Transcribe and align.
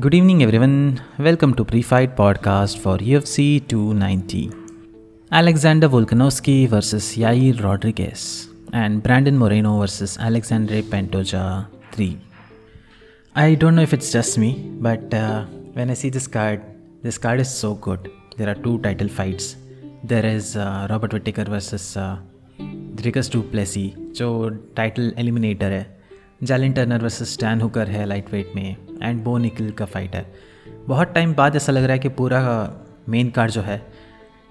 Good 0.00 0.14
evening, 0.14 0.42
everyone. 0.42 1.00
Welcome 1.18 1.54
to 1.54 1.64
Pre-Fight 1.64 2.16
Podcast 2.16 2.78
for 2.78 2.98
UFC 2.98 3.66
290. 3.68 4.52
Alexander 5.32 5.88
Volkanovski 5.88 6.68
versus 6.68 7.16
Yair 7.16 7.62
Rodriguez 7.62 8.48
and 8.72 9.02
Brandon 9.02 9.36
Moreno 9.36 9.78
versus 9.80 10.16
Alexandre 10.18 10.82
Pantoja 10.82 11.66
3. 11.92 12.18
I 13.34 13.54
don't 13.54 13.74
know 13.74 13.82
if 13.82 13.92
it's 13.92 14.12
just 14.12 14.38
me, 14.38 14.50
but 14.80 15.12
uh, 15.12 15.44
when 15.74 15.90
I 15.90 15.94
see 15.94 16.10
this 16.10 16.26
card, 16.26 16.62
this 17.02 17.18
card 17.18 17.40
is 17.40 17.50
so 17.50 17.74
good. 17.74 18.10
There 18.36 18.48
are 18.48 18.54
two 18.54 18.78
title 18.78 19.08
fights. 19.08 19.56
There 20.04 20.24
is 20.24 20.56
uh, 20.56 20.86
Robert 20.90 21.12
Whittaker 21.12 21.44
versus 21.44 21.96
uh, 21.96 22.18
Dricus 22.94 23.30
Duplessis, 23.30 23.92
जो 24.16 24.48
title 24.76 25.12
eliminator 25.18 25.72
है 25.72 25.84
Jalin 26.42 26.72
Turner 26.72 27.02
versus 27.02 27.32
Stan 27.32 27.60
Hooker 27.60 27.88
है 27.88 28.04
light 28.06 28.30
weight 28.32 28.52
में 28.56 28.89
and 29.03 29.23
बो 29.23 29.37
निकल 29.37 29.71
का 29.71 29.85
fight 29.85 30.15
है 30.15 30.25
बहुत 30.87 31.13
time 31.13 31.33
बाद 31.33 31.55
ऐसा 31.55 31.71
लग 31.71 31.83
रहा 31.83 31.91
है 31.91 31.99
कि 31.99 32.09
पूरा 32.09 32.41
मेन 33.09 33.29
कार्ड 33.29 33.51
जो 33.51 33.61
है 33.61 33.81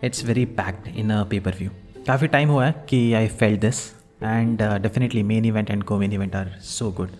it's 0.05 0.25
very 0.25 0.45
packed 0.45 0.89
in 0.97 1.11
a 1.11 1.25
paper 1.25 1.55
view 1.59 1.71
काफ़ी 2.07 2.27
टाइम 2.27 2.49
हुआ 2.49 2.67
है 2.67 2.75
कि 2.89 3.13
I 3.13 3.27
felt 3.27 3.61
this 3.61 3.87
and 4.23 4.63
definitely 4.63 5.23
main 5.23 5.45
event 5.45 5.71
and 5.71 5.83
को 5.83 5.99
main 5.99 6.13
event 6.13 6.37
are 6.37 6.47
so 6.61 6.91
good 6.91 7.11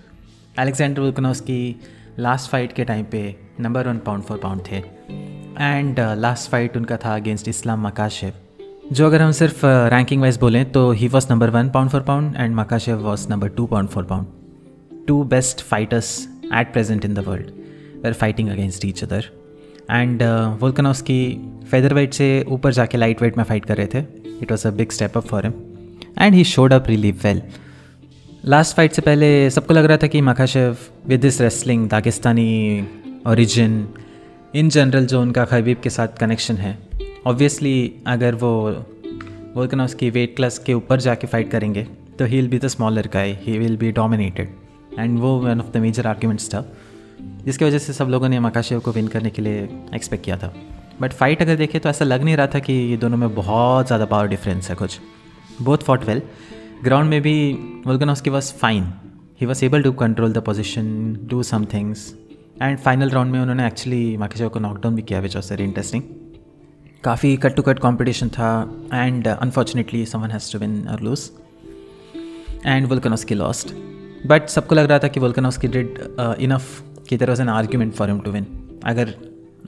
Alexander 0.59 1.01
Volkanovski 1.01 1.41
की 1.41 1.81
लास्ट 2.19 2.51
फाइट 2.51 2.73
के 2.73 2.85
टाइम 2.85 3.05
पे 3.05 3.37
number 3.61 3.89
one 3.89 3.99
pound 3.99 4.23
for 4.23 4.39
pound 4.39 4.63
थे। 4.71 4.77
And 5.61 6.01
last 6.01 6.51
fight 6.51 6.77
उनका 6.77 6.97
था 6.97 7.15
अगेंस्ट 7.15 7.49
इस्लाम 7.49 7.87
मकाशेव 7.87 8.33
जो 8.93 9.07
अगर 9.07 9.23
हम 9.23 9.33
सिर्फ़ 9.33 9.67
रैंकिंग 9.67 10.21
वाइज 10.21 10.39
बोलें 10.39 10.73
तो 10.73 10.91
he 10.93 11.09
was 11.09 11.27
number 11.31 11.51
one 11.51 11.71
pound 11.71 11.91
for 11.91 12.01
pound 12.01 12.37
and 12.37 12.55
Makhachev 12.55 12.99
was 12.99 13.29
number 13.29 13.49
two 13.49 13.67
pound 13.67 13.89
for 13.89 14.05
pound 14.05 14.27
two 15.07 15.23
best 15.25 15.65
fighters 15.71 16.09
at 16.53 16.73
present 16.75 17.05
in 17.05 17.15
the 17.19 17.27
world. 17.29 17.53
Were 18.05 18.15
fighting 18.15 18.51
against 18.51 18.89
each 18.91 19.05
other. 19.07 19.23
And 19.91 20.23
Volkanovski 20.61 21.21
featherweight 21.95 22.13
से 22.15 22.45
ऊपर 22.49 22.73
जाके 22.73 22.99
light 22.99 23.23
weight 23.23 23.37
में 23.37 23.45
fight 23.45 23.65
कर 23.65 23.77
रहे 23.77 23.87
थे. 23.87 23.99
It 24.43 24.51
was 24.51 24.67
a 24.69 24.71
big 24.71 24.91
step 24.91 25.17
up 25.17 25.27
for 25.27 25.47
him 25.47 25.53
and 26.19 26.35
he 26.35 26.45
showed 26.45 26.73
up 26.73 26.87
really 26.89 27.21
well 27.25 27.43
last 28.45 28.77
fight 28.77 28.93
से 28.93 29.03
पहले 29.03 29.51
सबको 29.51 29.75
लग 29.75 29.85
रहा 29.85 29.97
था 29.97 30.07
कि 30.07 30.21
Makhachev 30.21 30.77
with 31.07 31.21
this 31.21 31.41
wrestling 31.41 31.89
Dagestani 31.89 32.85
origin 33.27 33.89
in 34.55 34.69
general 34.69 35.07
जो 35.07 35.21
उनका 35.23 35.45
खबीब 35.45 35.81
के 35.83 35.91
साथ 35.91 36.17
कनेक्शन 36.21 36.57
है. 36.57 36.79
ऑब्वियसली 37.27 37.93
अगर 38.07 38.35
वो 38.35 38.53
वोल्कनोस्की 39.57 40.11
वेट 40.11 40.37
क्लास 40.37 40.59
के 40.59 40.75
ऊपर 40.75 41.01
जाके 41.01 41.27
फाइट 41.27 41.51
करेंगे 41.51 41.87
तो 42.19 42.25
he 42.25 42.37
will 42.37 42.49
be 42.49 42.59
the 42.59 42.69
smaller 42.69 43.09
guy 43.15 43.39
he 43.43 43.59
will 43.59 43.77
be 43.77 43.93
dominated 43.93 44.55
and 44.99 45.19
वो 45.21 45.37
one 45.39 45.61
of 45.61 45.71
the 45.73 45.77
major 45.77 46.07
arguments 46.07 46.49
था। 46.55 46.65
जिसकी 47.45 47.65
वजह 47.65 47.79
से 47.79 47.93
सब 47.93 48.09
लोगों 48.09 48.29
ने 48.29 48.41
मकाशेव 48.41 48.81
को 48.81 48.93
विन 48.93 49.09
करने 49.09 49.31
के 49.31 49.43
लिए 49.43 49.69
एक्सपेक्ट 49.95 50.25
किया 50.25 50.37
था। 50.37 50.53
बट 51.01 51.13
फाइट 51.13 51.43
अगर 51.43 51.57
देखें 51.57 51.81
तो 51.81 51.89
ऐसा 51.89 52.05
लग 52.05 52.23
नहीं 52.25 52.37
रहा 52.37 52.47
था 52.47 52.59
कि 52.59 52.73
ये 52.73 52.97
दोनों 52.97 53.17
में 53.17 53.35
बहुत 53.35 53.87
ज़्यादा 53.87 54.05
पावर 54.05 54.29
डिफरेंस 54.29 54.71
है 54.71 54.77
कुछ। 54.77 54.99
बोथ 55.63 55.79
फॉट 55.79 56.05
वेल 56.05 56.23
ग्राउंड 56.85 57.11
में 57.11 57.21
भी 57.23 57.35
की 57.87 58.31
was 58.31 58.53
fine 58.55 58.93
he 59.41 59.47
was 59.47 59.65
able 59.65 59.83
to 59.83 59.93
control 59.93 60.33
the 60.33 60.39
position 60.39 60.87
do 61.31 61.43
some 61.43 61.65
things 61.65 62.15
and 62.63 62.79
final 62.79 63.11
round 63.11 63.33
में 63.33 63.41
उन्होंने 63.41 63.67
एक्चुअली 63.67 64.17
माकेशव 64.17 64.49
को 64.49 64.61
नॉकडाउन 64.61 64.95
भी 64.95 65.03
किया 65.03 65.21
विच 65.21 65.37
वॉज़ 65.37 65.51
वेरी 65.51 65.65
इंटरेस्टिंग 65.65 66.03
काफ़ी 67.05 67.37
कट 67.37 67.57
टू 67.57 67.63
कट 67.63 67.79
कॉम्पिटिशन 67.79 68.29
था 68.29 68.51
and 68.95 69.29
unfortunately 69.29 70.05
someone 70.07 70.31
has 70.31 70.53
to 70.53 70.59
win 70.59 70.87
और 70.89 71.01
lose 71.01 71.31
and 72.67 72.87
Volkanovski 72.87 73.35
lost 73.35 73.75
but 74.31 74.49
सबको 74.49 74.75
लग 74.75 74.87
रहा 74.87 74.99
था 74.99 75.09
कि 75.09 75.21
वोल्कनोस्की 75.21 75.69
डिड 75.69 75.99
इनफ 76.41 76.83
कि 77.09 77.17
there 77.17 77.29
was 77.29 77.43
an 77.43 77.49
argument 77.51 77.93
for 77.95 78.09
him 78.09 78.21
to 78.21 78.31
win 78.31 78.47
अगर 78.87 79.15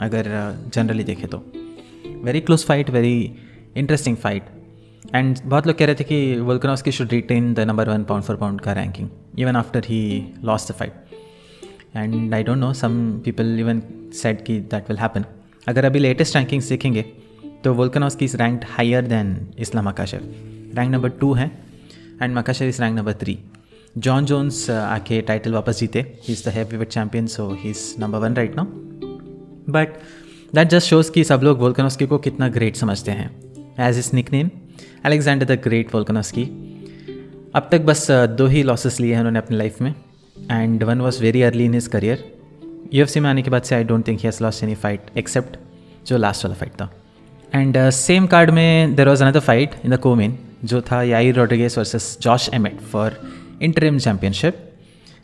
अगर 0.00 0.26
जनरली 0.74 1.00
uh, 1.00 1.06
देखें 1.06 1.28
तो। 1.28 1.42
Very 2.24 2.40
close 2.40 2.64
fight 2.64 2.90
very 2.90 3.14
interesting 3.76 4.16
fight 4.16 4.42
and 5.14 5.38
बहुत 5.44 5.66
लोग 5.66 5.76
कह 5.78 5.86
रहे 5.86 5.94
थे 5.94 6.04
कि 6.04 6.18
Volkanovski 6.40 6.92
should 6.92 7.12
retain 7.12 7.52
the 7.54 7.60
number 7.68 7.88
one 7.88 8.04
pound 8.04 8.24
for 8.24 8.36
pound 8.36 8.60
का 8.60 8.72
ranking 8.72 9.08
even 9.38 9.56
after 9.56 9.84
he 9.86 10.02
lost 10.44 10.72
the 10.72 10.74
fight 10.74 11.96
and 11.96 12.34
I 12.34 12.42
don't 12.42 12.58
know 12.58 12.72
some 12.74 13.00
people 13.24 13.58
even 13.60 13.82
said 14.14 14.44
कि 14.46 14.58
that 14.70 14.88
will 14.88 14.98
happen 14.98 15.24
अगर 15.68 15.84
अभी 15.84 15.98
लेटेस्ट 15.98 16.36
रैंकिंग्स 16.36 16.68
देखेंगे 16.68 17.02
तो 17.64 17.74
Volkanovski 17.74 18.24
is 18.24 18.36
ranked 18.36 18.64
higher 18.68 19.06
than 19.06 19.36
Islam 19.58 19.88
Makhachev 19.88 20.20
rank 20.76 20.92
number 20.92 21.08
two 21.20 21.32
है 21.34 21.50
and 22.22 22.36
Makhachev 22.36 22.66
is 22.66 22.80
rank 22.82 22.96
number 22.96 23.12
three 23.22 23.38
Jon 23.96 24.24
Jones 24.24 24.68
आके 24.70 25.20
title 25.20 25.52
वापस 25.52 25.78
जीते। 25.80 26.00
He 26.24 26.32
is 26.32 26.44
the 26.44 26.52
heavy 26.52 26.76
weight 26.76 26.88
champion 26.88 27.26
so 27.26 27.48
he 27.62 27.70
is 27.70 27.80
number 28.00 28.18
one 28.18 28.34
right 28.34 28.56
now 28.56 28.64
but 29.72 29.96
that 30.54 30.68
just 30.68 30.88
shows 30.88 31.10
कि 31.12 31.24
सब 31.24 31.40
लोग 31.42 31.58
Volkanovski 31.58 32.06
को 32.06 32.18
कितना 32.18 32.48
great 32.48 32.76
समझते 32.76 33.10
हैं। 33.10 33.30
As 33.80 33.98
is 33.98 34.10
nick 34.14 34.32
name 34.32 34.50
Alexander 35.04 35.46
the 35.46 35.58
great 35.64 35.94
Volkanovski 35.94 36.44
अब 37.54 37.68
तक 37.72 37.80
बस 37.80 38.10
uh, 38.10 38.26
दो 38.28 38.46
ही 38.46 38.62
लॉसेस 38.62 38.98
लिए 39.00 39.12
हैं 39.12 39.18
उन्होंने 39.18 39.38
अपनी 39.38 39.56
लाइफ 39.56 39.80
में। 39.82 39.94
And 40.50 40.82
one 40.82 41.00
was 41.00 41.20
very 41.22 41.42
early 41.42 41.64
in 41.64 41.74
his 41.74 41.86
career 41.86 42.24
U 42.94 43.02
F 43.02 43.10
C 43.10 43.20
में 43.20 43.28
आने 43.30 43.42
के 43.42 43.50
बाद 43.50 43.62
से 43.62 43.74
I 43.74 43.84
don't 43.84 44.06
think 44.08 44.20
he 44.20 44.30
lost 44.42 44.64
any 44.64 44.74
fight 44.74 45.10
except 45.18 45.56
जो 46.06 46.16
लास्ट 46.16 46.44
वाला 46.44 46.56
फाइट 46.56 46.72
था। 46.72 46.90
एंड 47.54 47.76
सेम 47.90 48.26
कार्ड 48.26 48.50
में 48.50 48.94
there 48.94 49.08
was 49.08 49.24
another 49.24 49.40
fight 49.40 49.74
in 49.84 49.96
the 49.96 49.98
co main 50.00 50.38
जो 50.64 50.80
था 50.82 51.02
Yair 51.02 51.30
Rodriguez 51.32 51.78
versus 51.78 52.16
Josh 52.22 52.48
Emmett 52.54 52.80
for 52.80 53.20
interim 53.62 53.98
championship 53.98 54.56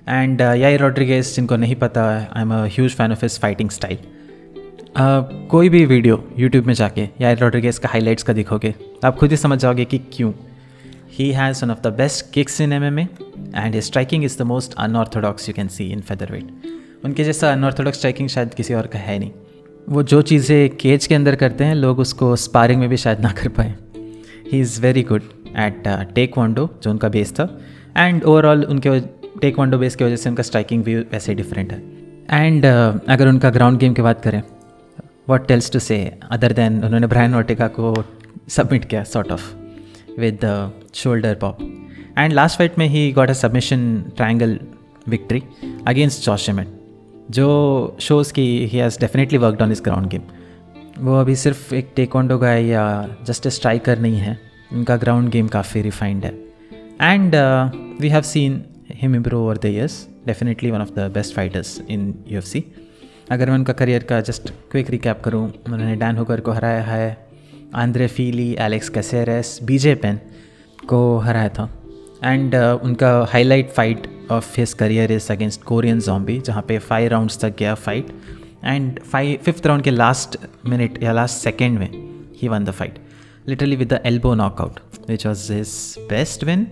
and 0.06 0.41
Yair 0.41 0.76
Rodriguez 0.76 1.34
जिनको 1.37 1.56
नहीं 1.56 1.75
पता 1.76 2.04
I 2.09 2.43
am 2.43 2.54
a 2.54 2.65
huge 2.66 2.94
fan 2.97 3.12
of 3.12 3.25
his 3.25 3.38
fighting 3.41 3.71
style 3.71 3.99
कोई 5.50 5.69
भी 5.69 5.84
video 5.87 6.22
YouTube 6.38 6.66
में 6.66 6.75
जाके 6.75 7.09
याई 7.21 7.34
रॉड्रिगेस 7.37 7.78
का 7.78 7.88
हाईलाइट्स 7.88 8.22
का 8.22 8.32
दिखोगे, 8.32 8.75
आप 9.04 9.16
खुद 9.16 9.31
ही 9.31 9.37
समझ 9.37 9.59
जाओगे 9.59 9.84
कि 9.84 9.99
क्यों. 10.12 10.32
He 11.12 11.31
has 11.32 11.65
one 11.65 11.71
of 11.71 11.81
the 11.82 11.93
best 11.99 12.32
kicks 12.34 12.60
in 12.60 12.72
M 12.72 12.84
M 12.84 12.99
A 12.99 13.06
and 13.56 13.78
striking 13.81 14.25
is 14.25 14.38
the 14.38 14.43
most 14.47 14.75
unorthodox 14.78 15.49
you 15.49 15.55
can 15.55 15.69
see 15.69 15.91
in 15.93 16.00
featherweight 16.32 17.05
उनके 17.05 17.25
जैसा 17.25 17.53
अनऑर्थोडॉक्स 17.53 17.99
स्ट्राइकिंग 17.99 18.28
शायद 18.28 18.55
किसी 18.55 18.75
और 18.75 18.87
का 18.87 18.99
है 18.99 19.19
नहीं. 19.19 19.31
वो 19.88 20.03
जो 20.03 20.20
चीज़ें 20.22 20.76
केज 20.76 21.06
के 21.06 21.15
अंदर 21.15 21.37
करते 21.37 21.65
हैं, 21.65 21.75
लोग 21.75 21.99
उसको 21.99 22.34
स्पारिंग 22.37 22.81
में 22.81 22.88
भी 22.88 22.97
शायद 22.97 23.20
ना 23.20 23.32
कर 23.32 23.49
पाए. 23.49 23.75
He 24.53 24.60
is 24.60 24.81
very 24.82 25.03
good 25.03 25.22
at 25.59 25.82
taekwondo 26.38 26.69
जो 26.82 26.91
उनका 26.91 27.09
बेस 27.09 27.32
था. 27.32 27.44
एंड 27.99 28.25
ओवरऑल 28.25 28.65
उनके 28.65 29.01
टेक 29.41 29.59
वनडो 29.59 29.79
बेस 29.79 29.97
की 29.97 30.05
वजह 30.05 30.17
से 30.17 30.29
उनका 30.31 30.43
स्ट्राइकिंग 30.43 30.83
भी 30.85 30.95
वैसे 30.95 31.35
डिफरेंट 31.35 31.73
है. 31.73 31.79
एंड 32.31 32.65
uh, 32.65 33.09
अगर 33.09 33.29
उनका 33.29 33.51
ग्राउंड 33.51 33.79
गेम 33.79 33.95
की 33.95 34.03
बात 34.03 34.23
करें 34.23 34.43
वॉट 35.29 35.47
टेल्स 35.49 35.71
टू 35.71 35.79
से 35.79 36.19
अदर 36.31 36.53
देन 36.53 36.85
उन्होंने 36.85 37.07
ब्रायन 37.07 37.35
ऑर्टिका 37.35 37.69
को 37.69 37.95
सबमिट 38.49 38.85
किया 38.85 39.05
sort 39.05 39.33
of 39.33 39.55
with 40.21 40.73
shoulder 40.95 41.35
pop 41.35 41.59
and 42.19 42.33
last 42.33 42.59
fight 42.59 42.79
में 42.79 42.87
he 42.87 43.13
got 43.13 43.31
a 43.31 43.33
submission 43.33 44.03
triangle 44.17 44.59
victory 45.09 45.43
against 45.87 46.25
Josh 46.25 46.49
Emmett 46.49 46.69
जो 47.31 47.47
शोज़ 48.01 48.33
की 48.33 48.67
he 48.67 48.79
has 48.79 49.01
definitely 49.01 49.39
worked 49.39 49.63
on 49.63 49.73
his 49.73 49.83
ground 49.85 50.07
game 50.07 50.23
वो 50.99 51.21
अभी 51.21 51.37
सिर्फ़ 51.37 51.75
एक 51.75 51.93
टेकोंडो 51.97 52.39
गाय 52.39 52.67
या 52.67 52.85
जस्ट 53.25 53.47
ए 53.47 53.51
स्ट्राइकर 53.51 53.99
नहीं 53.99 54.17
है. 54.17 54.39
उनका 54.73 54.97
ग्राउंड 54.97 55.29
गेम 55.29 55.49
काफ़ी 55.49 55.83
रिफाइंड 55.83 56.25
है. 56.25 56.48
And 57.01 57.35
uh, 57.35 57.71
we 58.01 58.09
have 58.09 58.27
seen 58.27 58.67
him 58.87 59.15
improve 59.15 59.43
over 59.43 59.55
the 59.55 59.71
years. 59.71 60.09
Definitely 60.27 60.73
one 60.73 60.81
of 60.81 60.95
the 60.95 61.09
best 61.09 61.35
fighters 61.35 61.79
in 61.89 62.13
UFC 62.33 62.63
अगर 63.31 63.47
मैं 63.47 63.55
उनका 63.55 63.73
करियर 63.73 64.03
का 64.03 64.21
जस्ट 64.21 64.51
क्विक 64.71 64.91
रिकैप 64.91 65.21
करूँ 65.25 65.43
उन्होंने 65.67 65.97
डैन 65.97 66.17
होकर 66.17 66.41
को 66.41 66.53
हराया 66.53 66.83
है 66.83 67.29
Andre 67.75 68.07
Fili 68.07 68.57
Alex 68.59 68.89
Caceres 68.89 69.59
BJ 69.63 69.95
Penn 69.95 70.21
को 70.89 71.19
हराया 71.19 71.49
था। 71.49 71.83
एंड 72.25 72.56
uh, 72.56 72.83
उनका 72.83 73.27
highlight 73.31 73.71
fight 73.71 74.06
of 74.31 74.61
his 74.61 74.75
career 74.75 75.12
is 75.12 75.33
against 75.33 75.62
Korean 75.62 76.01
Zombie 76.01 76.39
जहाँ 76.41 76.62
पे 76.62 76.79
फाइव 76.79 77.09
राउंड्स 77.09 77.41
तक 77.41 77.56
गया 77.59 77.75
fight 77.75 78.11
and 78.65 79.01
five 79.01 79.39
fifth 79.44 79.67
round 79.67 79.83
के 79.83 79.91
लास्ट 79.91 80.37
मिनट 80.67 81.03
या 81.03 81.12
लास्ट 81.12 81.37
सेकेंड 81.37 81.79
में 81.79 81.91
he 82.37 82.49
won 82.49 82.65
the 82.65 82.71
fight 82.71 82.99
literally 83.49 83.77
with 83.77 83.93
the 83.93 84.01
elbow 84.06 84.35
knockout 84.35 84.81
which 85.09 85.27
was 85.27 85.53
his 85.53 85.94
best 85.99 86.44
win 86.44 86.67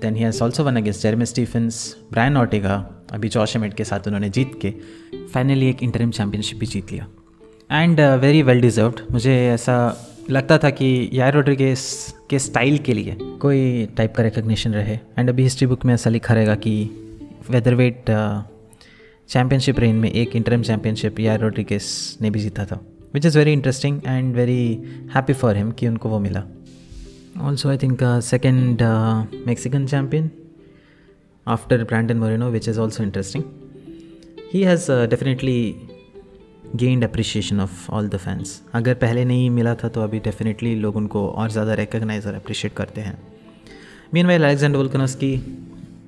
then 0.00 0.16
he 0.16 0.22
has 0.22 0.42
also 0.42 0.64
won 0.64 0.76
against 0.76 1.02
Jeremy 1.02 1.26
Stephens 1.26 1.96
Brian 2.12 2.36
Ortega 2.36 2.74
अभी 3.12 3.28
Josh 3.28 3.56
एमेट 3.56 3.74
के 3.74 3.84
साथ 3.84 4.06
उन्होंने 4.06 4.30
जीत 4.30 4.58
के 4.62 4.70
finally 5.26 5.68
एक 5.68 5.82
interim 5.82 6.10
championship 6.10 6.58
भी 6.58 6.66
जीत 6.66 6.92
लिया। 6.92 7.06
एंड 7.72 8.00
वेरी 8.00 8.42
वेल 8.42 8.60
डिज़र्व्ड 8.60 9.00
मुझे 9.10 9.34
ऐसा 9.48 9.76
लगता 10.30 10.58
था 10.58 10.70
कि 10.70 11.10
यार 11.12 11.32
रोड्रिगेस 11.34 12.14
के 12.30 12.38
स्टाइल 12.38 12.78
के 12.78 12.94
लिए 12.94 13.16
कोई 13.40 13.86
टाइप 13.86 14.14
का 14.14 14.22
रिकग्निशन 14.22 14.72
रहे। 14.72 14.94
एंड 14.94 15.28
अभी 15.28 15.42
हिस्ट्री 15.42 15.66
बुक 15.66 15.84
में 15.84 15.94
ऐसा 15.94 16.10
लिखा 16.10 16.34
रहेगा 16.34 16.54
कि 16.54 16.84
वेदर 17.50 17.74
वेट 17.74 18.04
चैम्पियनशिप 19.28 19.80
रेन 19.80 19.96
में 19.96 20.10
एक 20.10 20.36
इंटरम 20.36 20.62
चैम्पियनशिप 20.62 21.20
यार 21.20 21.40
रोड्रिगेस 21.40 22.18
ने 22.22 22.30
भी 22.30 22.40
जीता 22.40 22.64
था। 22.64 22.80
Which 23.14 23.26
is 23.26 23.38
very 23.38 23.52
interesting 23.52 24.00
and 24.06 24.34
very 24.34 24.66
happy 25.14 25.32
for 25.32 25.56
him 25.56 25.70
कि 25.70 25.88
उनको 25.88 26.08
वो 26.08 26.18
मिला। 26.18 26.42
Also 27.40 27.70
I 27.70 27.76
think 27.76 28.02
uh, 28.02 28.20
second 28.20 28.82
uh, 28.82 29.24
Mexican 29.46 29.86
champion 29.86 30.30
after 31.46 31.84
Brandon 31.84 32.18
Moreno, 32.18 32.50
which 32.50 32.68
is 32.68 32.78
also 32.78 33.02
interesting. 33.02 33.42
He 34.52 34.62
has 34.62 34.90
definitely 35.10 35.74
gained 36.76 37.04
appreciation 37.04 37.60
of 37.60 37.90
all 37.92 38.08
the 38.08 38.16
fans 38.16 38.60
अगर 38.74 38.94
पहले 38.94 39.24
नहीं 39.24 39.48
मिला 39.50 39.74
था 39.74 39.88
तो 39.88 40.00
अभी 40.00 40.18
डेफिनेटली 40.20 40.74
लोग 40.74 40.96
उनको 40.96 41.26
और 41.28 41.50
ज़्यादा 41.50 41.74
रिकगनाइज 41.74 42.26
और 42.26 42.34
अप्रिशिएट 42.34 42.74
करते 42.74 43.00
हैं। 43.00 43.18
मीन 44.14 44.26
वाइल 44.26 44.44
अलेक्जेंडर 44.44 45.06
की 45.22 45.32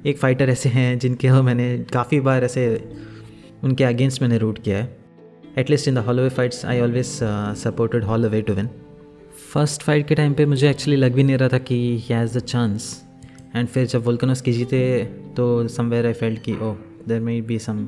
एक 0.06 0.18
फ़ाइटर 0.18 0.50
ऐसे 0.50 0.68
हैं 0.68 0.98
जिनके 0.98 1.30
मैंने 1.42 1.78
काफ़ी 1.92 2.20
बार 2.20 2.44
ऐसे 2.44 2.66
उनके 3.64 3.84
अगेंस्ट 3.84 4.22
मैंने 4.22 4.38
रूट 4.38 4.62
किया 4.62 4.78
है। 4.78 4.96
At least 5.58 5.88
in 5.88 5.94
the 5.94 5.98
Holloway 6.06 6.28
fights 6.28 6.64
I 6.66 6.80
always 6.80 7.18
supported 7.64 8.04
Holloway 8.04 8.42
to 8.42 8.52
win 8.54 8.68
first 9.56 9.82
fight 9.82 10.06
के 10.08 10.14
टाइम 10.14 10.32
पे 10.34 10.44
मुझे 10.46 10.68
एक्चुअली 10.70 10.96
लग 10.96 11.12
भी 11.14 11.22
नहीं 11.22 11.36
रहा 11.38 11.48
था 11.48 11.58
कि 11.58 11.74
he 11.74 12.14
has 12.14 12.36
the 12.38 12.40
chance 12.40 12.88
and 13.54 13.68
फिर 13.68 13.86
जब 13.86 14.04
वोल्कनस 14.04 14.40
की 14.40 14.52
जीते 14.52 14.80
तो 15.36 15.46
समवेयर 15.68 16.06
आई 16.06 16.12
फेल्ट 16.12 16.42
कि 16.42 16.52
ओ 16.52 16.72
there 17.08 17.20
may 17.20 17.40
be 17.42 17.58
some 17.58 17.78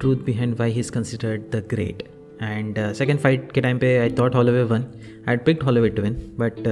truth 0.00 0.16
behind 0.26 0.54
why 0.60 0.70
he 0.70 0.80
is 0.80 0.92
considered 0.92 1.42
the 1.52 1.64
great 1.70 2.02
and 2.42 2.78
second 2.92 3.18
fight 3.18 3.50
के 3.52 3.60
टाइम 3.60 3.78
पे 3.78 3.96
I 3.98 4.10
thought 4.18 4.34
Holloway 4.34 4.62
won 4.62 4.78
I 4.78 5.28
had 5.28 5.44
picked 5.44 5.62
Holloway 5.62 5.88
to 5.88 6.02
win 6.02 6.14
but 6.40 6.68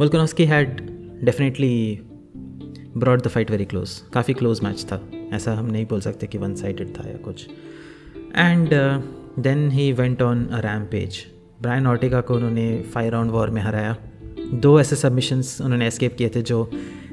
Volkanovski 0.00 0.44
had 0.46 0.80
definitely 1.24 2.00
brought 2.96 3.22
the 3.22 3.28
fight 3.28 3.50
very 3.50 3.64
close 3.64 3.98
काफ़ी 4.12 4.34
close 4.34 4.62
match 4.64 4.84
था. 4.84 5.04
ऐसा 5.32 5.54
हम 5.54 5.66
नहीं 5.66 5.86
बोल 5.86 6.00
सकते 6.00 6.26
कि 6.26 6.38
वन 6.38 6.54
साइडेड 6.54 6.98
था 6.98 7.08
या 7.08 7.16
कुछ. 7.24 7.48
And 8.36 8.68
then 9.38 9.70
he 9.70 9.92
went 9.92 10.22
on 10.22 10.46
a 10.46 10.60
rampage 10.84 11.26
Brian 11.62 11.86
Ortega 11.86 12.20
को 12.20 12.34
उन्होंने 12.34 12.66
फाइव 12.94 13.12
राउंड 13.12 13.30
वॉर 13.30 13.50
में 13.50 13.60
हराया। 13.62 13.96
दो 14.54 14.78
ऐसे 14.80 14.96
सबमिशंस 14.96 15.60
उन्होंने 15.60 15.86
एस्केप 15.86 16.14
किए 16.18 16.28
थे 16.28 16.42
जो 16.42 16.70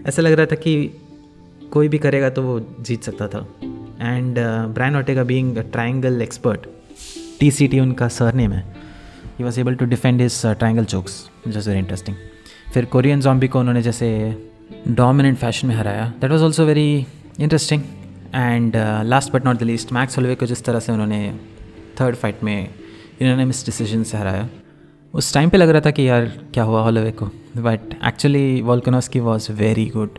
ऐसा 0.07 0.21
लग 0.21 0.31
रहा 0.31 0.45
था 0.45 0.55
कि 0.55 0.75
कोई 1.71 1.87
भी 1.87 1.97
करेगा 1.97 2.29
तो 2.29 2.41
वो 2.41 2.59
जीत 2.81 3.03
सकता 3.03 3.27
था। 3.27 3.39
And 4.01 4.39
Brian 4.73 4.95
Ortega 4.95 5.23
being 5.23 5.57
triangle 5.71 6.21
expert 6.21 6.67
T 7.39 7.51
C 7.51 7.67
T 7.67 7.79
उनका 7.79 8.07
सर 8.07 8.33
नेम 8.33 8.51
है 8.51 8.63
he 9.39 9.43
was 9.43 9.59
able 9.59 9.75
to 9.75 9.85
defend 9.85 10.21
his 10.21 10.41
triangle 10.45 10.85
chokes 10.85 11.29
just 11.47 11.67
very 11.67 11.79
interesting 11.79 12.15
फिर 12.73 12.85
कोरियन 12.85 13.21
जॉम्बी 13.21 13.47
को 13.47 13.59
उन्होंने 13.59 13.81
जैसे 13.81 14.07
डोमिनेंट 14.87 15.37
फ़ैशन 15.37 15.67
में 15.67 15.75
हराया। 15.75 16.13
That 16.21 16.31
was 16.31 16.43
also 16.43 16.65
very 16.65 17.05
interesting 17.39 17.81
and 18.35 18.73
last 19.05 19.33
but 19.33 19.45
not 19.45 19.59
the 19.59 19.63
least 19.63 19.93
Max 19.93 20.17
Holloway 20.17 20.35
को 20.35 20.45
जिस 20.45 20.63
तरह 20.63 20.79
से 20.79 20.91
उन्होंने 20.91 21.39
थर्ड 21.99 22.15
फाइट 22.15 22.43
में 22.43 22.69
इन्होंने 23.21 23.45
मिस 23.45 23.65
डिसीज़न 23.65 24.03
से 24.03 24.17
हराया। 24.17 24.49
उस 25.13 25.33
टाइम 25.33 25.49
पे 25.49 25.57
लग 25.57 25.69
रहा 25.69 25.81
था 25.81 25.91
कि 25.91 26.09
यार, 26.09 26.25
क्या 26.53 26.63
हुआ 26.63 26.81
हॉलोवे 26.81 27.11
को? 27.11 27.25
But 27.57 27.79
actually 28.05 28.61
Volkanovski 28.61 29.19
was 29.19 29.51
very 29.51 29.85
good 29.85 30.09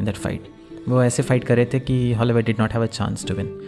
in 0.00 0.06
that 0.06 0.14
fight 0.14 0.44
वो 0.88 1.02
ऐसे 1.02 1.22
फाइट 1.22 1.44
कर 1.44 1.56
रहे 1.56 1.64
थे 1.64 1.80
कि 1.80 2.12
Holloway 2.12 2.42
did 2.42 2.56
not 2.60 2.72
have 2.72 2.82
a 2.82 2.86
chance 2.86 3.26
to 3.26 3.34
win 3.34 3.60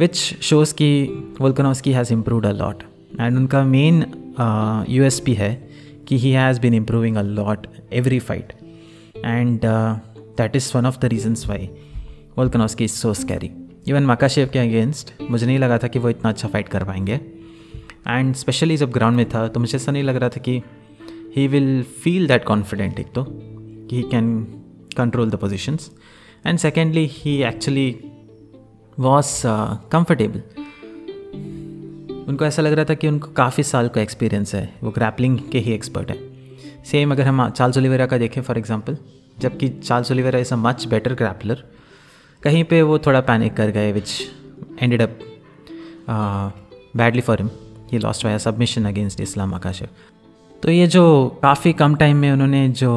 which 0.00 0.16
shows 0.42 0.74
की 0.74 1.04
Volkanovski 1.40 1.92
has 1.92 2.12
improved 2.12 2.46
a 2.46 2.52
lot 2.52 2.82
and 3.20 3.36
उनका 3.36 3.62
मेन 3.64 4.04
यू 4.88 5.04
एस 5.04 5.20
पी 5.20 5.34
है 5.34 5.68
कि 6.08 6.18
he 6.18 6.30
has 6.30 6.60
been 6.60 6.74
improving 6.74 7.16
a 7.16 7.22
lot 7.22 7.66
every 7.92 8.18
fight 8.18 8.52
and 9.24 9.60
that 9.64 10.56
is 10.56 10.72
one 10.76 10.86
of 10.86 10.98
the 10.98 11.04
reasons 11.04 11.46
why 11.46 11.70
Volkanovski 12.38 12.84
is 12.84 12.92
so 12.92 13.14
scary 13.14 13.50
even 13.88 14.06
Makhachev 14.06 14.50
के 14.52 14.58
against 14.58 15.12
मुझे 15.30 15.46
नहीं 15.46 15.58
लगा 15.58 15.78
था 15.78 15.88
कि 15.88 15.98
वो 15.98 16.08
इतना 16.08 16.28
अच्छा 16.28 16.48
फाइट 16.48 16.68
कर 16.68 16.84
पाएँगे। 16.84 17.20
एंड 18.08 18.34
स्पेशली 18.34 18.76
जब 18.76 18.90
ग्राउंड 18.90 19.16
में 19.16 19.28
था 19.28 19.46
तो 19.48 19.60
मुझे 19.60 19.76
ऐसा 19.76 19.92
नहीं 19.92 20.02
लग 20.02 20.16
रहा 20.16 20.28
था 20.28 20.40
कि 20.40 20.62
he 21.36 21.46
will 21.48 21.82
feel 21.82 22.26
that 22.28 22.44
confident 22.44 23.00
एक 23.00 23.12
तो 23.14 23.24
कि 23.30 23.96
he 23.96 24.02
can 24.02 24.34
control 24.96 25.30
the 25.30 25.34
positions 25.34 25.90
and 26.46 26.58
secondly 26.58 27.06
he 27.12 27.42
actually 27.42 27.88
was 28.98 29.42
comfortable 29.92 30.42
उनको 32.28 32.44
ऐसा 32.44 32.62
लग 32.62 32.72
रहा 32.72 32.84
था 32.84 32.94
कि 32.94 33.08
उनको 33.08 33.28
काफ़ी 33.28 33.62
साल 33.62 33.88
का 33.88 34.00
एक्सपीरियंस 34.00 34.54
है, 34.54 34.74
वो 34.82 34.90
ग्रैपलिंग 34.90 35.38
के 35.52 35.58
ही 35.58 35.72
एक्सपर्ट 35.72 36.10
है। 36.10 36.16
सेम 36.84 37.12
अगर 37.12 37.22
हम 37.22 37.48
चार्ल्स 37.50 37.78
ओलिवेरा 37.78 38.06
का 38.06 38.18
देखें 38.18 38.40
फॉर 38.42 38.58
एग्ज़ाम्पल 38.58 38.96
जबकि 39.38 39.68
Charles 39.68 40.12
Oliveira 40.12 40.38
is 40.38 40.52
a 40.54 40.56
much 40.56 40.86
better 40.86 41.14
grappler 41.14 41.64
कहीं 42.42 42.64
पे 42.64 42.82
वो 42.82 42.98
थोड़ा 42.98 43.20
पैनिक 43.20 43.54
कर 43.54 43.70
गए 43.70 43.92
which 43.92 44.20
ended 44.82 45.02
up 45.02 45.18
badly 46.96 47.20
for 47.20 47.38
him 47.38 47.50
he 47.94 47.98
lost 47.98 48.24
via 48.24 48.38
submission 48.38 48.84
against 48.84 49.20
Islam 49.20 49.54
Makhachev 49.54 49.82
तो 50.62 50.70
ये 50.70 50.86
जो 50.86 51.04
काफ़ी 51.42 51.72
कम 51.72 51.94
टाइम 51.94 52.16
में 52.16 52.30
उन्होंने 52.32 52.68
जो 52.68 52.90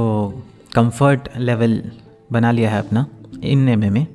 कंफर्ट 0.76 1.28
लेवल 1.38 1.82
बना 2.32 2.52
लिया 2.52 2.70
है 2.70 2.80
अपना, 2.80 3.06
इन 3.44 3.70
एम 3.70 3.94
में 3.94 4.06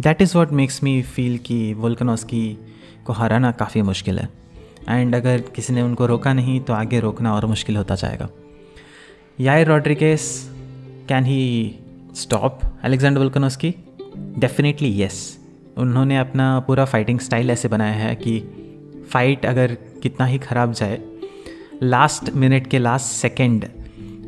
that 0.00 0.22
is 0.22 0.36
what 0.38 0.52
makes 0.52 0.82
me 0.84 1.02
feel 1.02 1.38
कि 1.38 1.74
वोल्कनोस्की 1.74 2.58
को 3.06 3.12
हराना 3.12 3.50
काफ़ी 3.52 3.82
मुश्किल 3.82 4.18
है। 4.18 4.28
एंड 4.88 5.14
अगर 5.14 5.40
किसी 5.56 5.72
ने 5.72 5.82
उनको 5.82 6.06
रोका 6.06 6.32
नहीं 6.32 6.60
तो 6.60 6.72
आगे 6.72 7.00
रोकना 7.00 7.34
और 7.34 7.46
मुश्किल 7.46 7.76
होता 7.76 7.94
जाएगा। 7.94 8.28
यार 9.40 9.66
Rodriguez 9.66 10.24
can 11.08 11.24
he 11.24 11.74
stop 12.14 12.60
Alexander 12.84 13.18
Volkanovski 13.20 13.74
definitely 14.16 14.88
yes 14.88 15.20
उन्होंने 15.78 16.18
अपना 16.18 16.58
पूरा 16.60 16.84
फाइटिंग 16.84 17.20
स्टाइल 17.20 17.50
ऐसे 17.50 17.68
बनाया 17.68 17.94
है 17.94 18.14
कि 18.16 18.40
फ़ाइट 19.10 19.46
अगर 19.46 19.76
कितना 20.02 20.26
ही 20.26 20.38
ख़राब 20.38 20.72
जाए 20.72 21.00
लास्ट 21.82 22.30
मिनट 22.34 22.66
के 22.66 22.78
लास्ट 22.78 23.06
सेकेंड 23.06 23.64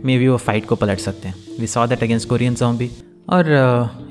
में 0.04 0.18
भी 0.18 0.28
वो 0.28 0.36
फाइट 0.36 0.66
को 0.66 0.76
पलट 0.76 0.98
सकते 0.98 1.28
हैं। 1.28 1.58
We 1.60 1.66
saw 1.66 1.86
that 1.86 2.02
against 2.02 2.28
Korean 2.28 2.54
Zombie 2.54 2.90
और 3.28 3.48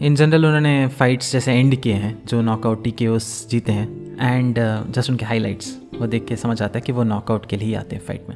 इन 0.01 0.13
uh, 0.13 0.19
जनरल 0.19 0.45
उन्होंने 0.45 0.88
फाइट्स 1.00 1.31
जैसे 1.31 1.54
एंड 1.54 1.75
किए 1.81 1.94
हैं 1.94 2.21
जो 2.27 2.42
नॉकआउट 2.42 2.83
टी 2.83 2.92
के 2.92 3.07
जीते 3.50 3.71
हैं। 3.71 3.88
एंड 4.21 4.56
जस्ट 4.56 5.01
uh, 5.01 5.10
उनके 5.10 5.25
हाईलाइट्स 5.25 5.77
वो 6.00 6.07
देख 6.07 6.25
के 6.25 6.36
समझ 6.36 6.62
आता 6.62 6.80
है 6.80 6.81
कि 6.81 6.92
वो 6.92 7.04
नॉकआउट 7.04 7.45
के 7.45 7.57
लिए 7.57 7.68
ही 7.68 7.74
आते 7.74 7.95
हैं 7.95 8.04
फाइट 8.06 8.30
में। 8.30 8.36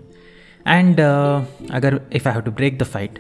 एंड 0.68 0.95
uh, 0.95 1.73
अगर 1.75 2.00
if 2.13 2.27
I 2.27 2.33
have 2.33 2.44
to 2.44 2.51
break 2.51 2.77
the 2.77 2.83
fight 2.83 3.19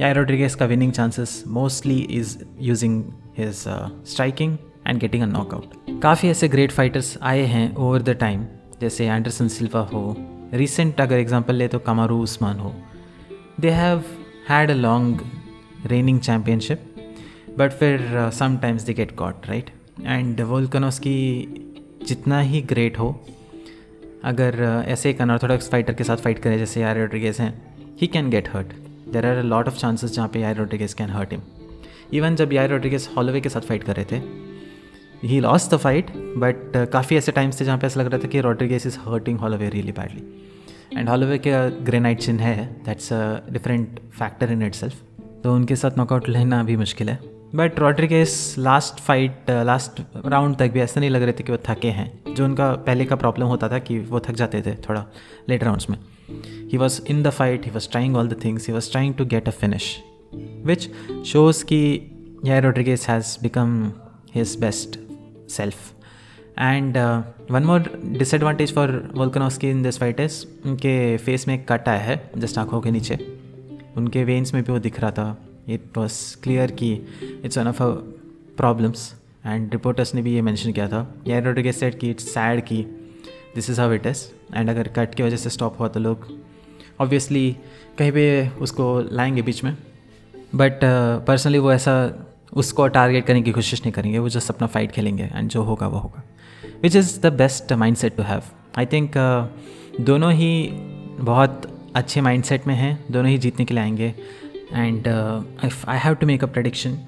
या 0.00 0.12
रोड्रिगेस 0.12 0.54
का 0.54 0.66
winning 0.66 0.92
chances 0.92 1.42
mostly 1.48 1.98
is 1.98 2.36
using 2.60 3.02
his 3.38 3.64
striking 4.12 4.56
and 4.86 5.00
getting 5.00 5.22
a 5.22 5.26
knockout 5.26 6.00
काफ़ी 6.02 6.28
ऐसे 6.28 6.48
ग्रेट 6.48 6.72
फाइटर्स 6.72 7.16
आए 7.22 7.42
हैं 7.46 7.74
ओवर 7.76 8.02
द 8.02 8.10
टाइम 8.10 8.44
जैसे 8.80 9.06
एंडरसन 9.06 9.48
सिल्वा 9.48 9.80
हो 9.80 10.16
रिसेंट 10.54 11.00
अगर 11.00 11.18
एग्जांपल 11.18 11.54
ले 11.54 11.68
तो 11.68 11.78
कमारू 11.78 12.22
उस्मान 12.22 12.58
हो। 12.58 12.74
They 13.60 13.70
have 13.70 14.04
had 14.48 14.70
a 14.70 14.74
long 14.74 15.20
reigning 15.86 16.20
championship 16.20 16.94
but 17.58 17.72
फिर 17.72 18.30
sometimes 18.32 18.82
they 18.82 18.94
get 18.94 19.16
caught 19.16 19.46
right 19.46 19.70
and 20.04 20.40
Volkanovski 20.40 20.98
की 20.98 21.18
जितना 22.06 22.40
ही 22.40 22.60
ग्रेट 22.62 22.98
हो 22.98 23.24
अगर 24.24 24.54
uh, 24.54 24.88
ऐसे 24.88 25.10
एक 25.10 25.22
अनऑर्थोडॉक्स 25.22 25.70
फाइटर 25.70 25.94
के 25.94 26.04
साथ 26.04 26.16
फाइट 26.16 26.38
करें 26.38 26.58
जैसे 26.58 26.80
यार 26.80 26.98
रोड्रिगेज 26.98 27.38
हैं 27.38 27.76
he 28.00 28.06
can 28.06 28.30
get 28.30 28.48
hurt 28.48 28.66
there 29.12 29.26
are 29.26 29.36
a 29.36 29.42
lot 29.42 29.66
of 29.66 29.76
chances 29.76 30.12
जहाँ 30.12 30.28
पे 30.28 30.40
Yair 30.40 30.56
Rodriguez 30.56 30.94
can 30.94 31.10
hurt 31.10 31.32
him 31.32 31.40
even 32.12 32.36
जब 32.36 32.52
यार 32.52 32.68
रोड्रिगेज 32.68 33.08
हॉलोवे 33.16 33.40
के 33.40 33.48
साथ 33.48 33.60
फाइट 33.60 33.84
कर 33.84 33.96
रहे 33.96 34.04
थे 34.04 34.47
he 35.22 35.40
loss 35.40 35.70
the 35.70 35.76
fight 35.76 36.10
but 36.38 36.76
काफ़ी 36.92 37.16
ऐसे 37.16 37.32
टाइम्स 37.32 37.60
थे 37.60 37.64
जहाँ 37.64 37.78
पे 37.78 37.86
ऐसा 37.86 38.00
लग 38.00 38.06
रहा 38.06 38.18
था 38.18 38.28
कि 38.28 38.40
Rodriguez 38.40 38.86
is 38.86 38.98
hurting 38.98 39.38
Holloway 39.38 39.68
really 39.68 39.92
badly 39.92 40.98
and 40.98 41.08
Holloway 41.08 41.38
के 41.38 41.50
ग्रेनाइट 41.84 42.20
चिन्ह 42.20 42.42
है 42.42 42.64
that's 42.84 43.12
a 43.12 43.50
different 43.50 43.98
factor 44.18 44.52
in 44.52 44.62
itself 44.74 45.02
तो 45.44 45.54
उनके 45.54 45.76
साथ 45.76 45.98
नॉकआउट 45.98 46.28
लेना 46.28 46.62
भी 46.62 46.76
मुश्किल 46.76 47.08
है. 47.08 47.18
But 47.54 47.78
Rodriguez 47.78 48.54
last 48.58 49.00
fight 49.00 49.50
last 49.50 50.00
round 50.26 50.56
तक 50.56 50.70
भी 50.70 50.80
ऐसा 50.80 51.00
नहीं 51.00 51.10
लग 51.10 51.22
रहे 51.22 51.32
थे 51.32 51.42
कि 51.42 51.52
वो 51.52 51.58
थके 51.68 51.88
हैं. 51.88 52.34
जो 52.34 52.44
उनका 52.44 52.70
पहले 52.86 53.04
का 53.04 53.16
प्रॉब्लम 53.16 53.46
होता 53.46 53.68
था 53.68 53.78
कि 53.78 53.98
वो 53.98 54.20
थक 54.20 54.32
जाते 54.32 54.60
थे 54.62 54.74
थोड़ा 54.88 55.04
लेट 55.48 55.64
राउंड्स 55.64 55.90
में. 55.90 55.98
He 56.72 56.78
was 56.78 57.00
in 57.08 57.22
the 57.22 57.30
fight 57.30 57.64
he 57.64 57.70
was 57.70 57.90
trying 57.90 58.16
all 58.16 58.28
the 58.28 58.40
things 58.44 58.66
he 58.68 58.74
was 58.74 58.90
trying 58.90 59.14
to 59.14 59.24
get 59.24 59.48
a 59.48 59.50
finish 59.50 59.96
which 60.64 60.90
shows 61.26 61.64
कि 61.64 61.80
Yair 62.44 62.58
Rodriguez 62.58 63.08
has 63.08 63.36
become 63.42 63.92
his 64.34 64.56
best 64.60 64.98
self. 65.50 65.76
And 66.60 66.96
uh, 66.96 67.22
one 67.56 67.66
more 67.66 67.80
disadvantage 68.20 68.72
for 68.72 68.86
Volkanovski 69.18 69.68
in 69.74 69.82
this 69.82 69.98
fight 70.02 70.20
is 70.20 70.32
उनके 70.66 71.16
face 71.16 71.48
में 71.48 71.54
एक 71.54 71.72
cut 71.72 71.88
आया 71.88 71.98
है 71.98 72.30
just 72.38 72.58
आँखों 72.58 72.80
के 72.80 72.90
नीचे। 72.90 73.38
उनके 73.96 74.24
वेन्स 74.24 74.54
में 74.54 74.64
भी 74.64 74.72
वो 74.72 74.78
दिख 74.78 75.00
रहा 75.00 75.10
था। 75.10 75.44
इट 75.68 75.98
वॉज़ 75.98 76.42
क्लियर 76.42 76.70
कि 76.70 76.92
it's 77.44 77.58
one 77.58 77.68
of 77.68 77.82
problems 78.56 79.14
and 79.46 79.72
reporters 79.72 80.14
ने 80.14 80.22
भी 80.22 80.34
ये 80.34 80.42
मैंशन 80.42 80.72
किया 80.72 80.88
था। 80.88 81.14
या 81.26 81.72
सेट 81.72 81.98
कि 81.98 82.10
इट्स 82.10 82.24
सैड 82.24 82.64
कि 82.64 82.82
this 83.54 83.70
is 83.70 83.80
how 83.80 83.92
it 83.92 84.06
is 84.06 84.26
and 84.56 84.70
अगर 84.70 84.88
कट 84.88 85.14
की 85.14 85.22
वजह 85.22 85.36
से 85.36 85.50
स्टॉप 85.50 85.80
हुआ 85.80 85.88
तो 85.88 86.00
लोग 86.00 86.38
ऑब्वियसली 87.00 87.56
कहीं 87.98 88.12
पे 88.12 88.48
उसको 88.48 89.00
लाएँगे 89.12 89.42
बीच 89.42 89.64
में। 89.64 89.76
बट 90.54 90.80
पर्सनली 91.26 91.58
uh, 91.58 91.64
वो 91.64 91.72
ऐसा 91.72 92.24
उसको 92.52 92.86
टारगेट 92.88 93.26
करने 93.26 93.42
की 93.42 93.52
कोशिश 93.52 93.82
नहीं 93.82 93.92
करेंगे, 93.92 94.18
वो 94.18 94.28
जस्ट 94.28 94.50
अपना 94.50 94.66
फाइट 94.66 94.92
खेलेंगे 94.92 95.30
एंड 95.34 95.48
जो 95.50 95.62
होगा, 95.62 95.86
वो 95.86 95.98
होगा। 95.98 96.22
Which 96.82 96.96
is 96.96 97.18
the 97.20 97.32
best 97.34 97.72
mindset 97.96 98.16
to 98.16 98.22
have 98.22 98.42
I 98.78 98.86
think 98.86 99.12
दोनों 100.00 100.32
ही 100.32 100.68
बहुत 101.20 101.62
अच्छे 101.96 102.20
माइंड 102.20 102.44
सेट 102.44 102.66
में 102.66 102.74
हैं, 102.74 102.98
दोनों 103.10 103.30
ही 103.30 103.38
जीतने 103.38 103.64
के 103.64 103.74
लिए 103.74 103.82
आएँगे। 103.82 104.14
And 104.72 105.06
if 105.64 105.84
I 105.90 105.98
have 105.98 106.14
to 106.14 106.26
make 106.26 106.44
a 106.44 106.46
prediction 106.46 106.98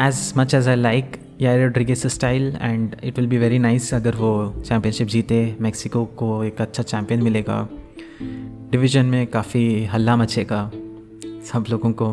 as 0.00 0.32
much 0.36 0.54
as 0.54 0.68
I 0.68 0.76
like 0.76 1.16
Yair 1.40 1.58
Rodriguez 1.60 2.06
style 2.06 2.56
and 2.62 2.96
it 3.04 3.18
will 3.18 3.28
be 3.28 3.38
very 3.38 3.58
nice 3.58 3.92
अगर 3.94 4.14
वो 4.14 4.32
चैम्पियनशिप 4.66 5.08
जीते 5.08 5.56
मैक्सिको 5.60 6.04
को 6.18 6.42
एक 6.44 6.60
अच्छा 6.60 6.82
चैम्पियन 6.82 7.22
मिलेगा 7.22 7.68
डिवीज़न 8.22 9.06
में 9.06 9.26
काफ़ी 9.26 9.84
हल्ला 9.84 10.16
मचेगा, 10.16 10.70
सब 11.44 11.64
लोगों 11.70 11.92
को 11.92 12.08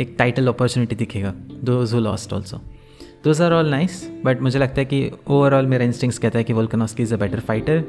एक 0.00 0.14
टाइटल 0.18 0.48
अपॉर्चुनिटी 0.48 0.96
दिखेगा। 0.96 1.32
दो 1.64 1.80
who 1.84 2.00
lost 2.00 2.32
also 2.32 2.60
those 3.24 3.40
are 3.42 3.52
all 3.52 3.68
nice 3.70 4.02
but 4.24 4.40
मुझे 4.42 4.58
लगता 4.58 4.80
है 4.80 4.84
कि 4.84 5.10
ओवरऑल 5.28 5.66
मेरा 5.66 5.84
इंस्टिंग्स 5.84 6.18
कहता 6.18 6.38
है 6.38 6.44
कि 6.44 6.52
Volkanovski 6.52 7.02
is 7.02 7.14
a 7.14 7.16
better 7.16 7.40
fighter 7.40 7.84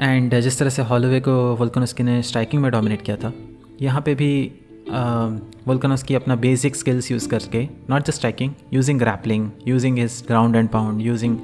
and 0.00 0.40
जिस 0.40 0.58
तरह 0.58 0.70
से 0.70 0.82
हॉलोवे 0.82 1.20
को 1.20 1.32
वोल्कनोस्की 1.56 2.02
ने 2.02 2.22
स्ट्राइकिंग 2.22 2.62
में 2.62 2.70
डोमिनेट 2.72 3.02
किया 3.02 3.16
था, 3.16 3.32
यहाँ 3.82 4.00
पे 4.00 4.14
भी 4.14 4.30
वोल्कनोस्की 5.68 6.14
अपना 6.14 6.36
बेसिक 6.36 6.76
स्किल्स 6.76 7.10
यूज़ 7.10 7.28
करके 7.28 7.66
not 7.90 8.02
just 8.02 8.16
striking 8.16 8.52
using 8.72 8.98
grappling 8.98 9.50
using 9.68 9.98
his 9.98 10.22
ground 10.26 10.56
and 10.56 10.68
pound 10.68 11.00
using 11.00 11.36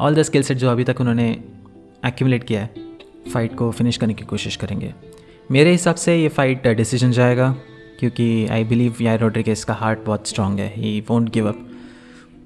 all 0.00 0.14
the 0.14 0.22
skill 0.22 0.42
set 0.42 0.58
जो 0.58 0.70
अभी 0.70 0.84
तक 0.84 1.00
उन्होंने 1.00 1.30
एक्यूमुलेट 2.06 2.44
किया 2.44 2.60
है 2.60 2.74
फाइट 3.32 3.54
को 3.56 3.70
फिनिश 3.70 3.96
करने 3.96 4.14
की 4.14 4.24
कोशिश 4.24 4.56
करेंगे। 4.56 4.94
मेरे 5.50 5.72
हिसाब 5.72 5.94
से 5.94 6.16
ये 6.16 6.28
फाइट 6.28 6.66
डिसीज़न 6.68 7.10
जाएगा। 7.12 7.54
क्योंकि 8.00 8.46
आई 8.46 8.64
बिलीव 8.64 8.96
यार 9.00 9.18
रोड्रिगेस 9.18 9.64
का 9.64 9.74
हार्ट 9.74 9.98
बहुत 9.98 10.28
स्ट्रॉन्ग 10.28 10.60
है। 10.60 10.72
He 10.76 11.00
won't 11.08 11.28
give 11.30 11.48
up 11.48 11.66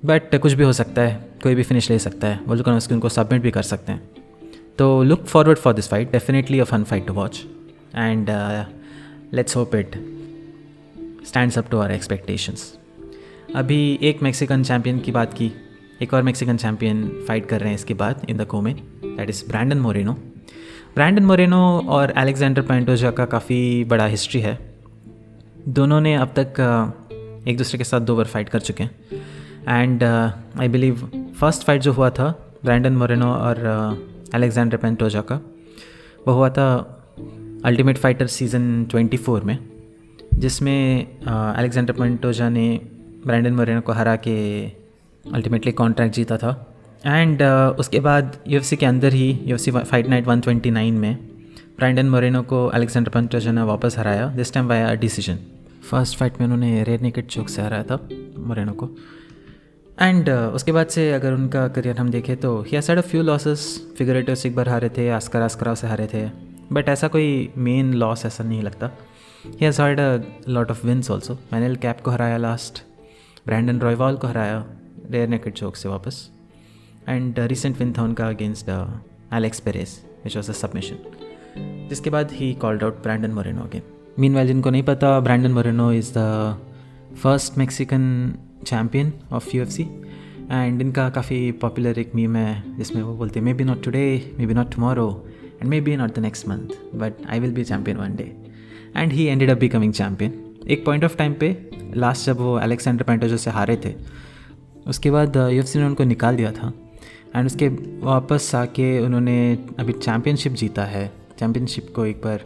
but 0.04 0.34
कुछ 0.34 0.52
भी 0.52 0.64
हो 0.64 0.72
सकता 0.72 1.02
है। 1.02 1.38
कोई 1.42 1.54
भी 1.54 1.62
फिनिश 1.62 1.90
ले 1.90 1.98
सकता 1.98 2.28
है। 2.28 2.40
वो 2.46 2.54
लोग 2.54 2.68
उनको 2.68 3.08
सबमिट 3.08 3.42
भी 3.42 3.50
कर 3.50 3.62
सकते 3.62 3.92
हैं। 3.92 4.08
तो 4.78 5.02
look 5.02 5.24
forward 5.24 5.58
for 5.58 5.74
this 5.74 5.88
fight 5.88 6.12
definitely 6.12 6.60
a 6.60 6.64
fun 6.64 6.84
fight 6.84 7.06
to 7.06 7.12
watch 7.12 7.44
and 7.96 8.26
let's 9.34 9.56
hope 9.56 9.74
it 9.74 9.94
stands 11.26 11.58
up 11.58 11.70
to 11.70 11.78
our 11.78 11.92
expectations 11.92 12.76
अभी 13.56 13.98
एक 14.02 14.22
मैक्सिकन 14.22 14.62
चैम्पियन 14.62 14.98
की 15.00 15.12
बात 15.12 15.34
की। 15.34 15.52
एक 16.02 16.14
और 16.14 16.22
मैक्सिकन 16.22 16.56
चैम्पियन 16.56 17.24
फाइट 17.28 17.46
कर 17.46 17.60
रहे 17.60 17.68
हैं 17.68 17.74
इसके 17.74 17.94
बाद 17.94 18.26
in 18.28 18.36
the 18.36 18.44
co main 18.44 18.76
that 19.16 19.30
is 19.30 19.44
Brandon 19.48 19.78
Moreno 19.78 20.12
Brandon 20.94 21.24
Moreno 21.24 21.80
और 21.88 22.10
अलेक्जेंडर 22.10 22.62
पेंटोजा 22.62 23.10
का 23.10 23.24
काफ़ी 23.24 23.84
बड़ा 23.84 24.06
हिस्ट्री 24.06 24.40
है। 24.40 24.73
दोनों 25.68 26.00
ने 26.00 26.14
अब 26.14 26.28
तक 26.38 26.60
एक 27.48 27.56
दूसरे 27.56 27.78
के 27.78 27.84
साथ 27.84 28.00
दो 28.00 28.16
बार 28.16 28.24
फाइट 28.24 28.48
कर 28.48 28.60
चुके 28.60 28.82
हैं। 28.82 28.90
And 29.68 30.02
I 30.60 30.68
believe 30.68 30.96
first 31.40 31.62
fight 31.62 31.80
जो 31.80 31.92
हुआ 31.92 32.10
था 32.10 32.56
ब्रैंडन 32.64 32.92
मोरेनो 32.92 33.34
और 33.34 33.58
अलेक्जेंडर 34.34 34.76
पेंटोजा 34.76 35.20
का 35.20 35.36
वो 36.28 36.32
हुआ 36.32 36.48
था 36.48 37.00
अल्टीमेट 37.64 37.98
फाइटर 37.98 38.26
सीज़न 38.26 38.86
24 38.86 39.44
में 39.44 39.58
जिसमें 40.34 41.06
अलेक्जेंडर 41.26 41.92
पेंटोजा 41.92 42.48
ने 42.48 42.80
ब्रैंडन 43.26 43.52
मोरेनो 43.52 43.80
को 43.80 43.92
हरा 43.92 44.16
के 44.16 44.66
अल्टीमेटली 45.34 45.72
कॉन्ट्रैक्ट 45.72 46.14
जीता 46.14 46.36
था। 46.36 46.76
एंड 47.06 47.38
uh, 47.38 47.78
उसके 47.78 48.00
बाद 48.00 48.36
यूएफसी 48.48 48.76
के 48.76 48.86
अंदर 48.86 49.12
ही 49.12 49.40
यूएफसी 49.44 49.70
फाइट 49.70 50.06
नाइट 50.06 50.26
129 50.26 50.90
में 50.90 51.16
ब्रांडन 51.78 52.06
मोरेनो 52.06 52.42
को 52.42 52.66
अलेक्जेंडर 52.66 53.10
पेंटोजा 53.10 53.52
ने 53.52 53.62
वापस 53.62 53.98
हराया 53.98 54.28
this 54.28 54.52
time 54.52 54.66
via 54.66 54.94
decision 54.94 55.38
first 55.90 56.18
fight 56.18 56.32
में 56.32 56.44
उन्होंने 56.44 56.82
रेयर 56.84 57.00
निकट 57.00 57.26
चौक 57.26 57.48
से 57.48 57.62
हराया 57.62 57.82
था 57.82 57.96
मोरेनो 58.38 58.72
को। 58.72 58.88
एंड 60.00 60.28
uh, 60.28 60.54
उसके 60.54 60.72
बाद 60.72 60.86
से 60.86 61.12
अगर 61.12 61.32
उनका 61.32 61.66
करियर 61.68 61.98
हम 61.98 62.10
देखें 62.10 62.36
तो 62.36 62.60
he 62.62 62.76
had 62.76 62.98
a 62.98 63.00
few 63.00 63.22
losses 63.22 63.66
figurative 63.98 64.36
एक 64.46 64.54
बार 64.56 64.68
हारे 64.68 64.88
थे 64.88 65.08
आस्कर 65.10 65.42
आस्करा 65.42 65.74
से 65.74 65.86
हारे 65.86 66.06
थे। 66.14 66.26
बट 66.72 66.88
ऐसा 66.88 67.08
कोई 67.08 67.52
मेन 67.58 67.92
लॉस 67.94 68.26
ऐसा 68.26 68.44
नहीं 68.44 68.62
लगता। 68.62 68.90
He 69.46 69.64
has 69.64 69.82
had 69.82 70.00
a 70.00 70.18
lot 70.48 70.70
of 70.70 70.86
wins 70.86 71.10
also 71.10 71.38
Manel 71.52 71.76
Kape 71.76 72.00
को 72.00 72.10
हराया 72.10 72.36
लास्ट 72.36 72.82
ब्रैंडन 73.46 73.80
रॉयवाल 73.80 74.16
को 74.16 74.26
हराया 74.26 74.64
रेयर 75.10 75.28
नेकेट 75.28 75.54
चौक 75.54 75.76
से 75.76 75.88
वापस। 75.88 76.30
एंड 77.08 77.38
रिसेंट 77.38 77.78
विन 77.78 77.92
था 77.98 78.02
उनका 78.02 78.28
against 78.28 78.68
Alex 79.32 79.60
Perez 79.60 80.04
which 80.24 80.36
was 80.36 80.50
a 80.50 80.54
submission 80.54 81.88
जिसके 81.88 82.10
बाद 82.10 82.32
he 82.32 82.52
called 82.54 82.84
out 82.84 83.02
Brandon 83.02 83.30
Moreno 83.30 83.62
again 83.62 83.82
while 84.18 84.46
जिनको 84.46 84.70
नहीं 84.70 84.82
पता 84.82 85.18
Brandon 85.20 85.52
Moreno 85.52 85.92
is 85.92 86.12
the 86.16 86.18
first 87.22 87.58
Mexican 87.58 88.02
champion 88.66 89.12
of 89.32 89.48
U 89.56 89.62
F 89.62 89.68
C 89.68 89.82
and 90.50 90.82
इनका 90.82 91.08
काफ़ी 91.10 91.50
पॉपुलर 91.52 91.98
एक 91.98 92.14
मीम 92.14 92.36
है, 92.36 92.76
जिसमें 92.76 93.02
वो 93.02 93.14
बोलते 93.14 93.38
हैं 93.40 93.44
may 93.44 93.54
be 93.54 93.64
not 93.64 93.82
today 93.84 94.34
may 94.38 94.46
be 94.46 94.54
not 94.54 94.74
tomorrow 94.74 95.08
and 95.44 95.68
may 95.70 95.80
be 95.80 95.96
not 95.96 96.14
the 96.14 96.18
next 96.18 96.48
month 96.48 96.76
but 96.94 97.26
I 97.30 97.40
will 97.40 97.52
be 97.52 97.64
champion 97.64 97.96
one 97.96 98.14
day 98.16 98.32
and 98.96 99.12
he 99.12 99.24
ended 99.24 99.50
up 99.50 99.58
becoming 99.58 99.92
champion 99.92 100.40
एक 100.68 100.84
point 100.84 101.04
of 101.04 101.16
time 101.16 101.34
पे 101.34 101.48
last 101.96 102.26
जब 102.26 102.36
वो 102.36 102.54
Alexander 102.54 103.02
पेंटोजो 103.02 103.36
से 103.36 103.50
हारे 103.50 103.76
थे, 103.84 103.94
उसके 104.86 105.10
बाद 105.10 105.36
you 105.36 105.60
F 105.60 105.66
सी 105.66 105.78
ने 105.78 105.84
उनको 105.84 106.04
निकाल 106.04 106.36
दिया 106.36 106.52
था। 106.52 106.72
एंड 107.36 107.46
उसके 107.46 107.68
वापस 108.02 108.54
आके 108.54 108.98
उन्होंने 109.00 109.36
अभी 109.78 109.92
चैम्पियनशिप 109.92 110.52
जीता 110.52 110.84
है। 110.84 111.10
चैम्पियनशिप 111.38 111.92
को 111.96 112.04
एक 112.06 112.16
बार 112.16 112.44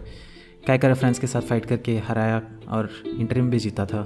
काय 0.69 0.79
का 0.79 0.95
फ्रेंड्स 0.95 1.19
के 1.19 1.27
साथ 1.27 1.41
फाइट 1.41 1.67
करके 1.67 1.97
हराया 1.99 2.41
और 2.69 2.91
इंटरव्यू 3.07 3.51
भी 3.51 3.59
जीता 3.59 3.87
था। 3.87 4.01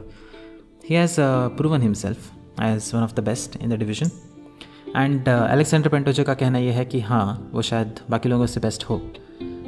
He 0.90 0.94
has 0.94 1.16
proven 1.56 1.82
himself 1.82 2.30
as 2.62 2.90
one 2.94 3.02
of 3.02 3.14
the 3.14 3.20
best 3.20 3.56
in 3.56 3.70
the 3.70 3.78
division 3.78 4.10
and 4.96 5.28
Alexandre 5.28 5.88
Pantoja 5.88 6.24
का 6.24 6.34
कहना 6.34 6.58
यह 6.58 6.74
है 6.74 6.84
कि 6.84 7.00
हाँ 7.00 7.50
वो 7.52 7.62
शायद 7.62 8.00
बाकी 8.10 8.28
लोगों 8.28 8.46
से 8.46 8.60
बेस्ट 8.60 8.84
हो 8.84 9.00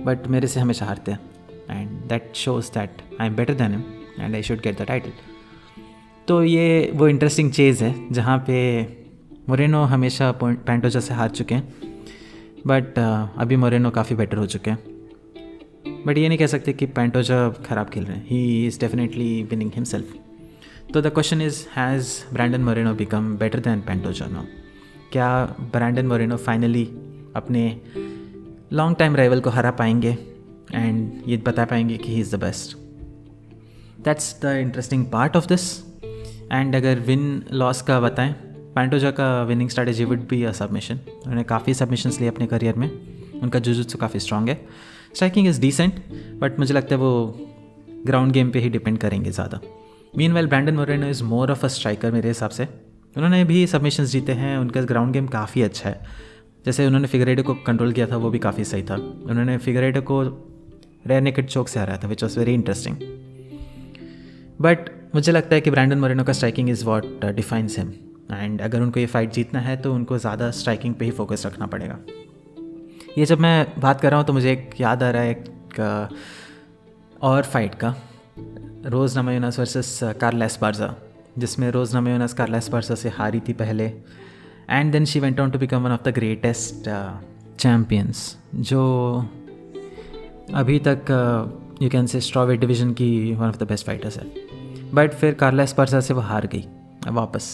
बट 0.07 0.27
मेरे 0.27 0.47
से 0.47 0.61
हमेशा 0.61 0.87
हारते 0.87 1.13
हैं। 1.13 1.21
And 1.71 1.91
that 2.09 2.33
shows 2.35 2.71
that 2.71 3.03
I 3.21 3.27
am 3.27 3.37
better 3.37 3.55
than 3.55 3.73
him 3.73 3.85
and 4.21 4.35
I 4.35 4.43
should 4.43 4.61
get 4.61 4.83
the 4.83 4.87
title 4.87 5.13
तो 6.29 6.43
ये 6.43 6.91
वो 6.95 7.09
इंटरेस्टिंग 7.09 7.53
चीज़ 7.53 7.85
है 7.85 7.95
जहाँ 8.13 8.39
पे 8.47 8.57
मोरेनो 9.49 9.83
हमेशा 9.85 10.33
पेंटोजा 10.43 11.01
से 11.01 11.15
हार 11.15 11.31
चुके 11.31 11.55
हैं 11.55 11.93
बट 12.67 12.95
uh, 12.95 13.41
अभी 13.41 13.57
मोरेनो 13.57 13.91
काफ़ी 13.91 14.17
बेटर 14.17 14.37
हो 14.37 14.47
चुके 14.47 14.71
हैं। 14.71 14.94
बट 16.07 16.19
ये 16.19 16.29
नहीं 16.29 16.39
कह 16.39 16.47
सकते 16.47 16.73
कि 16.73 16.87
पेंटोजा 16.87 17.49
ख़राब 17.67 17.89
खेल 17.89 18.05
रहे 18.05 18.17
हैं। 18.17 18.27
He 18.29 18.67
is 18.67 18.79
definitely 18.81 19.43
winning 19.43 19.71
himself 19.75 20.15
तो 20.95 21.01
the 21.01 21.07
question 21.07 21.43
is 21.43 21.65
has 21.77 22.09
Brandon 22.35 22.61
Moreno 22.61 22.95
become 22.95 23.37
better 23.37 23.61
than 23.61 23.81
Pantoja 23.81 24.27
no 24.27 24.45
क्या 25.13 25.29
ब्रैंडन 25.73 26.07
मोरेनो 26.07 26.37
फाइनली 26.37 26.85
अपने 27.37 27.81
लॉन्ग 28.73 28.97
टाइम 28.99 29.17
राइवल 29.17 29.41
को 29.41 29.51
हरा 29.51 29.71
पाएँगे? 29.71 30.17
एंड 30.75 31.23
ये 31.29 31.37
बता 31.37 31.65
पाएँगे 31.65 31.97
कि 31.97 32.15
he 32.15 32.21
is 32.21 32.37
the 32.37 32.41
best 32.41 32.77
that's 34.05 34.35
the 34.43 34.57
interesting 34.57 35.07
part 35.07 35.37
of 35.37 35.47
this 35.47 35.79
and 36.53 36.77
अगर 36.77 37.01
विन 37.01 37.45
लॉस 37.53 37.83
का 37.83 38.01
बताएँ 38.01 38.33
पैंटोजा 38.75 39.11
का 39.11 39.43
winning 39.43 39.69
strategy 39.71 40.05
would 40.05 40.29
be 40.29 40.43
a 40.45 40.53
submission 40.53 40.95
उन्होंने 40.95 41.43
काफ़ी 41.45 41.75
सबमिशंस 41.75 42.21
लिए 42.21 42.29
अपने 42.29 42.47
करियर 42.47 42.75
में। 42.75 42.91
उनका 43.43 43.59
जुजुत्सु 43.59 43.99
काफ़ी 43.99 44.21
स्ट्रॉन्ग 44.21 44.49
है। 44.49 44.67
स्ट्राइकिंग 45.15 45.49
इज़ 45.49 45.61
डिसेंट 45.61 45.95
बट 46.41 46.59
मुझे 46.59 46.75
लगता 46.75 46.95
है 46.95 47.01
वो 47.01 47.13
ग्राउंड 48.07 48.33
गेम 48.33 48.51
पे 48.51 48.59
ही 48.59 48.69
डिपेंड 48.71 48.99
करेंगे 48.99 49.31
ज़्यादा। 49.31 49.61
Mean 50.19 50.33
well 50.33 50.47
Brandon 50.47 50.75
Moreno 50.75 51.07
is 51.09 51.23
more 51.25 51.51
of 51.51 51.65
a 51.65 51.69
striker 51.69 52.13
मेरे 52.13 52.29
हिसाब 52.29 52.51
से। 52.51 52.69
उन्होंने 53.17 53.45
भी 53.45 53.67
सबमिशंस 53.67 54.11
जीते 54.11 54.33
हैं, 54.33 54.57
उनका 54.59 54.83
ग्राउंड 54.83 55.13
गेम 55.13 55.27
काफ़ी 55.29 55.63
अच्छा 55.63 55.89
है। 55.89 56.01
जैसे 56.67 56.87
उन्होंने 56.87 57.09
फिगरेडो 57.09 57.43
को 57.43 57.55
कंट्रोल 57.67 57.93
किया 57.93 58.07
था, 58.07 58.17
वो 58.17 58.31
भी 58.31 58.39
काफ़ी 58.39 58.65
सही 58.65 58.83
था। 58.83 58.95
उन्होंने 58.95 59.57
फिगरेडो 59.59 60.01
को 60.03 60.23
रेयर 61.07 61.23
नेकेट 61.23 61.49
चौक 61.49 61.69
से 61.69 61.81
हराया 61.81 61.99
था 62.03 62.09
which 62.09 62.23
was 62.23 62.39
very 62.39 62.55
interesting 62.55 62.97
but 64.61 64.91
मुझे 65.15 65.33
लगता 65.33 65.55
है 65.55 65.61
कि 65.61 65.71
ब्रैंडन 65.71 65.99
मोरेनो 65.99 66.25
का 66.25 66.33
striking 66.33 66.71
is 66.71 66.85
what 66.85 67.25
defines 67.27 67.79
him 67.79 67.93
and 68.33 68.61
अगर 68.63 68.81
उनको 68.81 69.01
ये 69.01 69.07
फाइट 69.07 69.33
जीतना 69.33 69.61
है 69.61 69.77
तो 69.77 69.95
उनको 69.95 70.19
ज़्यादा 70.19 70.51
स्ट्राइकिंग 70.51 70.95
पे 70.95 71.05
ही 71.05 71.11
फोकस 71.11 71.47
रखना 71.47 71.67
पड़ेगा। 71.67 71.99
ये 73.19 73.25
जब 73.25 73.41
मैं 73.41 73.81
बात 73.81 74.01
कर 74.01 74.11
रहा 74.11 74.19
हूँ 74.19 74.27
तो 74.27 74.33
मुझे 74.33 74.51
एक 74.53 74.71
याद 74.81 75.03
आ 75.03 75.11
रहा 75.11 75.23
है 75.23 75.31
एक 75.31 77.19
और 77.23 77.43
फाइट 77.45 77.75
का। 77.75 77.95
रोज़ 78.87 79.19
नमयोनस 79.19 79.59
वर्सेस 79.59 79.99
कार्लेस 80.21 80.59
बार्जा, 80.63 80.95
जिसमें 81.39 81.71
रोज़ 81.71 81.97
नमयोनस 81.97 82.33
कार्लेस 82.33 82.69
बार्जा 82.69 82.95
से 82.95 83.09
हारी 83.09 83.41
थी 83.41 83.53
पहले। 83.53 83.85
And 84.71 84.93
then 84.93 85.05
she 85.05 85.21
went 85.21 85.41
on 85.41 85.51
to 85.51 85.59
become 85.59 85.83
one 85.83 85.93
of 85.93 86.03
the 86.03 86.13
greatest 86.15 86.89
champions 87.59 88.37
जो 88.55 88.83
अभी 90.55 90.79
तक 90.79 91.11
you 91.83 91.89
can 91.91 92.07
say 92.07 92.21
strawweight 92.21 92.61
division 92.61 92.93
की 92.93 93.11
one 93.33 93.49
of 93.49 93.59
the 93.59 93.69
best 93.69 93.87
fighters 93.87 94.19
है। 94.19 94.25
बट 94.95 95.13
फिर 95.13 95.35
कार्लेस 95.35 95.75
बार्जा 95.79 96.01
से 96.01 96.15
वो 96.15 96.21
हार 96.23 96.47
गई, 96.47 96.65
वापस। 97.09 97.47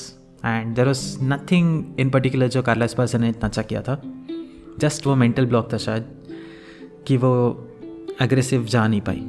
And 0.45 0.75
there 0.77 0.87
was 0.87 1.05
nothing 1.25 2.01
in 2.01 2.11
particular 2.11 2.49
जो 2.49 2.63
कार्लास 2.63 2.95
पर्सन 2.95 3.21
ने 3.21 3.29
इतना 3.29 3.49
अच्छा 3.49 3.63
किया 3.63 3.83
था। 3.83 4.01
जस्ट 4.81 5.07
वो 5.07 5.15
मेंटल 5.17 5.47
ब्लॉक 5.47 5.73
था 5.73 5.79
शायद, 5.79 6.05
कि 7.07 7.17
वो 7.17 7.33
अग्रेसिव 8.21 8.65
जा 8.65 8.87
नहीं 8.87 9.01
पाई। 9.01 9.21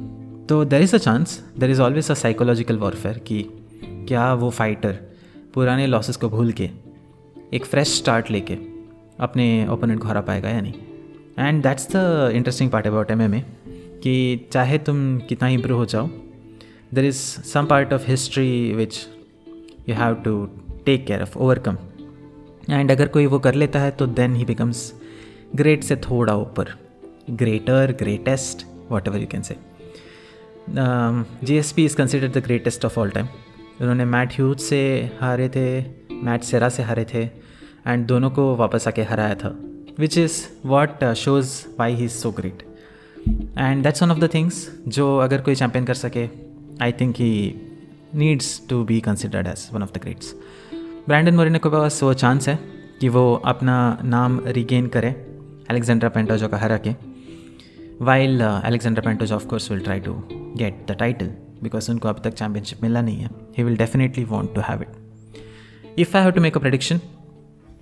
तो 0.48 0.64
there 0.64 0.82
is 0.82 0.94
a 0.94 0.98
chance 0.98 1.38
there 1.58 1.70
is 1.70 1.80
always 1.82 2.10
a 2.10 2.14
psychological 2.14 2.78
warfare 2.78 3.18
कि 3.18 3.42
क्या 4.08 4.32
वो 4.34 4.50
फाइटर 4.50 4.98
पुराने 5.54 5.86
लॉसेस 5.86 6.16
को 6.16 6.28
भूल 6.28 6.52
के 6.52 6.70
एक 7.54 7.64
फ्रेश 7.64 7.96
स्टार्ट 7.98 8.30
लेके 8.30 8.54
अपने 9.20 9.46
ओपोनेंट 9.70 10.00
को 10.00 10.08
हरा 10.08 10.20
पाएगा 10.20 10.48
या 10.48 10.60
नहीं। 10.60 10.72
And 11.38 11.62
that's 11.62 11.88
the 11.92 12.30
interesting 12.34 12.70
part 12.70 12.86
about 12.86 13.10
M 13.10 13.22
M 13.22 13.34
A 13.34 13.44
कि 14.02 14.48
चाहे 14.52 14.78
तुम 14.78 15.18
कितना 15.28 15.48
इम्प्रूव 15.48 15.78
हो 15.78 15.84
जाओ 15.84 16.08
there 16.94 17.04
is 17.04 17.16
some 17.50 17.66
part 17.66 17.92
of 17.92 18.06
history 18.06 18.72
which 18.74 18.98
you 19.88 19.94
have 19.94 20.14
to 20.14 20.34
take 20.86 21.06
care 21.06 21.22
of 21.22 21.38
overcome 21.38 21.76
and 22.70 22.90
अगर 22.90 23.08
कोई 23.08 23.26
वो 23.26 23.38
कर 23.38 23.54
लेता 23.54 23.80
है 23.80 23.90
तो 23.90 24.06
देन 24.18 24.34
ही 24.36 24.44
बिकम्स 24.44 24.92
ग्रेट 25.56 25.82
से 25.84 25.96
थोड़ा 25.96 26.34
ऊपर, 26.36 26.68
greater, 27.30 27.92
greatest 27.92 28.66
whatever 29.08 29.18
you 29.18 29.26
can 29.26 29.42
say 29.42 29.56
G 31.46 31.56
S 31.56 31.72
P 31.72 31.84
is 31.84 31.96
consider 31.96 32.28
the 32.28 32.42
greatest 32.44 32.84
of 32.84 32.98
all 33.00 33.10
time 33.10 33.26
उन्होंने 33.80 34.04
मैट 34.04 34.32
ह्यूज 34.32 34.58
से 34.60 34.80
हारे 35.20 35.48
थे 35.48 35.66
मैट 36.22 36.42
सेरा 36.42 36.68
से 36.68 36.82
हारे 36.82 37.06
थे 37.14 37.22
एंड 37.86 38.06
दोनों 38.06 38.30
को 38.30 38.54
वापस 38.56 38.88
आके 38.88 39.02
हराया 39.02 39.34
था 39.34 39.54
which 39.98 40.18
is 40.18 40.42
what 40.66 41.04
shows 41.16 41.52
why 41.78 41.94
he 41.94 42.04
is 42.04 42.12
so 42.12 42.30
great 42.30 42.62
and 43.58 43.82
that's 43.82 44.02
one 44.02 44.10
of 44.10 44.18
the 44.18 44.28
things 44.34 44.68
जो 44.88 45.16
अगर 45.18 45.40
कोई 45.40 45.54
चैम्पियन 45.54 45.84
कर 45.84 45.94
सके 45.94 46.28
I 46.82 46.92
think 46.92 47.16
he 47.16 47.32
needs 48.14 48.60
to 48.68 48.82
be 48.84 49.00
considered 49.00 49.46
as 49.46 49.68
one 49.72 49.82
of 49.82 49.92
the 49.92 50.02
greats 50.02 50.34
Brandon 51.08 51.34
Moreno 51.34 51.58
के 51.58 51.68
पास 51.68 52.02
वो 52.02 52.12
चांस 52.14 52.48
है 52.48 52.58
कि 53.00 53.08
वो 53.08 53.34
अपना 53.44 53.76
नाम 54.04 54.40
रिगेन 54.48 54.86
करे 54.86 55.14
अलेक्जेंड्रा 55.70 56.08
पेंटोजो 56.08 56.48
का 56.48 56.58
हरा 56.58 56.76
के। 56.86 56.94
While 58.04 58.40
Alexandre 58.42 59.02
Pantoja 59.04 59.32
of 59.32 59.46
course 59.46 59.70
will 59.70 59.80
try 59.80 60.00
to 60.00 60.14
get 60.32 60.84
the 60.90 60.96
title 60.98 61.30
because 61.62 61.90
उनको 61.90 62.08
अब 62.08 62.20
तक 62.24 62.34
चैम्पियनशिप 62.34 62.82
मिला 62.82 63.00
नहीं 63.02 63.16
है। 63.16 63.28
He 63.58 63.62
will 63.64 63.76
definitely 63.76 64.24
want 64.24 64.54
to 64.54 64.60
have 64.60 64.82
it 64.82 65.98
if 65.98 66.16
I 66.16 66.22
have 66.22 66.32
to 66.32 66.40
make 66.40 66.56
a 66.56 66.60
prediction 66.60 67.00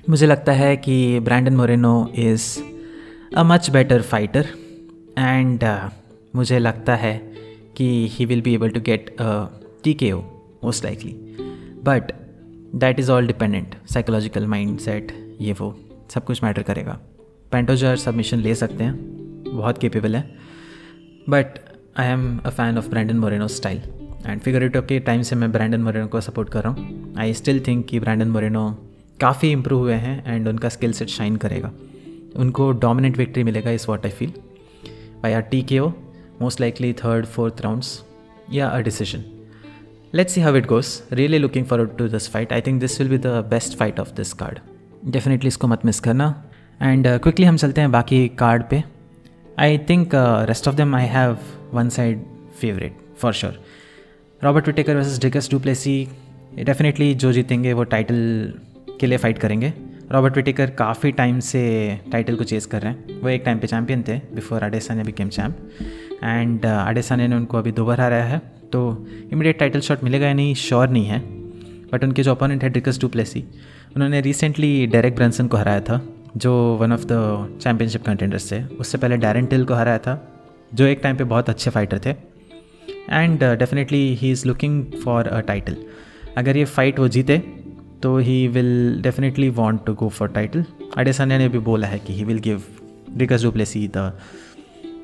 मुझे 0.08 0.26
लगता 0.26 0.52
है 0.52 0.76
कि 0.76 1.20
Brandon 1.20 1.56
Moreno 1.56 1.92
is 2.18 2.46
a 3.36 3.42
much 3.42 3.70
better 3.70 4.02
fighter 4.02 4.48
and 5.18 5.64
मुझे 6.36 6.58
लगता 6.58 6.94
है 6.96 7.16
कि 7.76 7.86
he 8.10 8.24
will 8.24 8.40
be 8.42 8.54
able 8.54 8.70
to 8.70 8.80
get 8.80 9.14
T 9.84 9.94
K 9.94 10.12
O 10.12 10.20
most 10.64 10.84
likely 10.84 11.12
but 11.84 12.12
that 12.74 12.98
is 13.00 13.10
all 13.12 13.26
dependent 13.26 13.74
psychological 13.88 14.46
mindset 14.78 15.12
ये 15.40 15.52
वो 15.52 15.76
सब 16.10 16.24
कुछ 16.24 16.42
मैटर 16.44 16.62
करेगा। 16.62 16.98
पेंटोजर 17.52 17.96
सबमिशन 17.96 18.38
ले 18.38 18.54
सकते 18.54 18.84
हैं। 18.84 18.94
बहुत 19.46 19.78
केपेबल 19.78 20.16
है। 20.16 20.22
But 21.28 21.58
I 21.98 22.06
am 22.06 22.38
a 22.38 22.50
fan 22.50 22.78
of 22.78 22.88
Brandon 22.90 23.16
Moreno 23.16 23.48
style 23.48 23.82
and 24.26 24.40
figure 24.40 24.62
it 24.62 24.76
के 24.78 24.98
टाइम 25.00 25.22
से 25.22 25.36
मैं 25.36 25.50
ब्रैंडन 25.52 25.80
मोरेनो 25.80 26.06
को 26.06 26.20
सपोर्ट 26.20 26.48
कर 26.48 26.62
रहा 26.62 26.72
हूँ। 26.72 27.14
आई 27.18 27.34
स्टिल 27.34 27.60
थिंक 27.66 27.86
कि 27.86 28.00
ब्रैंडन 28.00 28.28
मोरेनो 28.28 28.70
काफ़ी 29.20 29.50
इंप्रूव 29.52 29.80
हुए 29.80 29.94
हैं 29.94 30.34
एंड 30.34 30.48
उनका 30.48 30.68
स्किल 30.68 30.92
सेट 30.92 31.08
शाइन 31.08 31.36
करेगा। 31.36 31.70
उनको 32.36 32.70
डोमिनेंट 32.80 33.16
विक्ट्री 33.18 33.44
मिलेगा 33.44 33.70
इस 33.70 33.88
what 33.88 34.04
I 34.06 34.12
feel 34.12 34.32
by 35.22 35.32
or 35.32 35.40
T 35.42 35.62
K 35.62 35.78
O 35.78 35.88
most 36.40 36.60
likely 36.60 36.92
third 36.94 37.26
fourth 37.26 37.60
rounds 37.60 38.00
या 38.52 38.68
a 38.68 38.78
decision 38.80 39.24
let's 40.14 40.32
see 40.34 40.40
how 40.40 40.56
it 40.56 40.66
goes 40.66 41.02
really 41.12 41.38
looking 41.38 41.66
forward 41.66 41.96
to 41.98 42.08
this 42.08 42.30
fight 42.30 42.52
I 42.52 42.60
think 42.60 42.80
this 42.80 43.00
will 43.00 43.10
be 43.10 43.18
the 43.18 43.26
best 43.50 43.76
fight 43.78 44.00
of 44.00 44.12
this 44.14 44.32
card 44.32 44.58
definitely 45.10 45.48
इसको 45.48 45.68
मत 45.68 45.84
miss 45.86 46.00
करना। 46.00 46.28
And 46.82 47.06
quickly 47.22 47.46
हम 47.46 47.56
चलते 47.56 47.80
हैं 47.80 47.90
बाकी 47.92 48.26
card 48.38 48.62
पे. 48.70 48.82
I 49.58 49.78
think 49.88 50.10
rest 50.48 50.68
of 50.68 50.74
them 50.74 50.94
I 50.96 51.06
have 51.06 51.36
one 51.74 51.88
side 51.88 52.22
favorite 52.60 52.96
for 53.18 53.32
sure 53.32 53.60
Robert 54.42 54.66
Whittaker 54.66 54.96
versus 54.96 55.18
Dricus 55.20 55.50
Du Plessis 55.50 56.08
definitely 56.64 57.12
जो 57.14 57.32
जीतेंगे 57.32 57.72
वो 57.72 57.84
टाइटल 57.84 58.52
के 59.00 59.06
लिए 59.06 59.18
फ़ाइट 59.18 59.38
करेंगे. 59.38 59.72
रॉबर्ट 60.12 60.36
विटेकर 60.36 60.70
काफ़ी 60.70 61.10
टाइम 61.12 61.40
से 61.40 61.60
टाइटल 62.12 62.36
को 62.36 62.44
चेस 62.44 62.66
कर 62.66 62.82
रहे 62.82 62.92
हैं. 62.92 63.20
वो 63.20 63.28
एक 63.28 63.42
टाइम 63.44 63.58
पे 63.58 63.66
चैम्पियन 63.66 64.04
थे 64.08 64.16
before 64.34 64.62
Adesanya 64.62 65.02
became 65.04 65.28
champ 65.28 65.56
and 66.24 66.64
Adesanya 66.66 67.26
ने 67.28 67.36
उनको 67.36 67.58
अभी 67.58 67.72
दो 67.72 67.84
बार 67.84 68.00
हराया 68.00 68.24
है. 68.24 68.38
तो 68.72 69.06
इमीडिएट 69.32 69.58
टाइटल 69.58 69.80
शॉट 69.80 70.04
मिलेगा 70.04 70.26
या 70.26 70.34
नहीं 70.34 70.54
श्योर 70.54 70.88
नहीं 70.88 71.06
है. 71.06 71.18
बट 71.92 72.04
उनके 72.04 72.22
जो 72.22 72.30
अपोनेंट 72.30 72.62
है 72.64 72.70
डिकस 72.70 73.00
डुप्लेसी 73.00 73.44
उन्होंने 73.96 74.20
रिसेंटली 74.20 74.86
डेरेक 74.86 75.14
ब्रांसन 75.14 75.46
को 75.46 75.56
हराया 75.56 75.80
था. 75.80 76.00
जो 76.36 76.52
one 76.80 76.92
of 76.92 77.04
the 77.04 77.58
championship 77.62 78.02
contenders 78.02 78.52
थे। 78.52 78.62
उससे 78.62 78.98
पहले 78.98 79.16
डैरन 79.16 79.46
टिल 79.46 79.64
को 79.64 79.74
हराया 79.74 79.98
था, 79.98 80.32
जो 80.74 80.86
एक 80.86 81.00
टाइम 81.02 81.16
पे 81.16 81.24
बहुत 81.24 81.48
अच्छे 81.48 81.70
फाइटर 81.70 81.98
थे। 81.98 82.10
And 83.10 83.44
definitely 83.44 84.14
he 84.14 84.30
is 84.30 84.46
looking 84.48 84.84
for 85.04 85.28
a 85.28 85.40
title 85.40 85.76
अगर 86.36 86.56
ये 86.56 86.64
फाइट 86.64 86.98
वो 86.98 87.08
जीते 87.08 87.38
तो 88.02 88.16
he 88.18 88.48
will 88.48 89.00
definitely 89.02 89.48
want 89.48 89.84
to 89.86 89.94
go 89.94 90.08
for 90.08 90.28
title 90.28 90.64
Adesanya 90.96 91.38
ने 91.38 91.48
भी 91.48 91.58
बोला 91.58 91.86
है 91.86 91.98
कि 91.98 92.14
he 92.14 92.24
will 92.24 92.38
give 92.38 92.62
Dricus 93.10 93.42
Du Plessis 93.42 93.90
the 93.96 94.18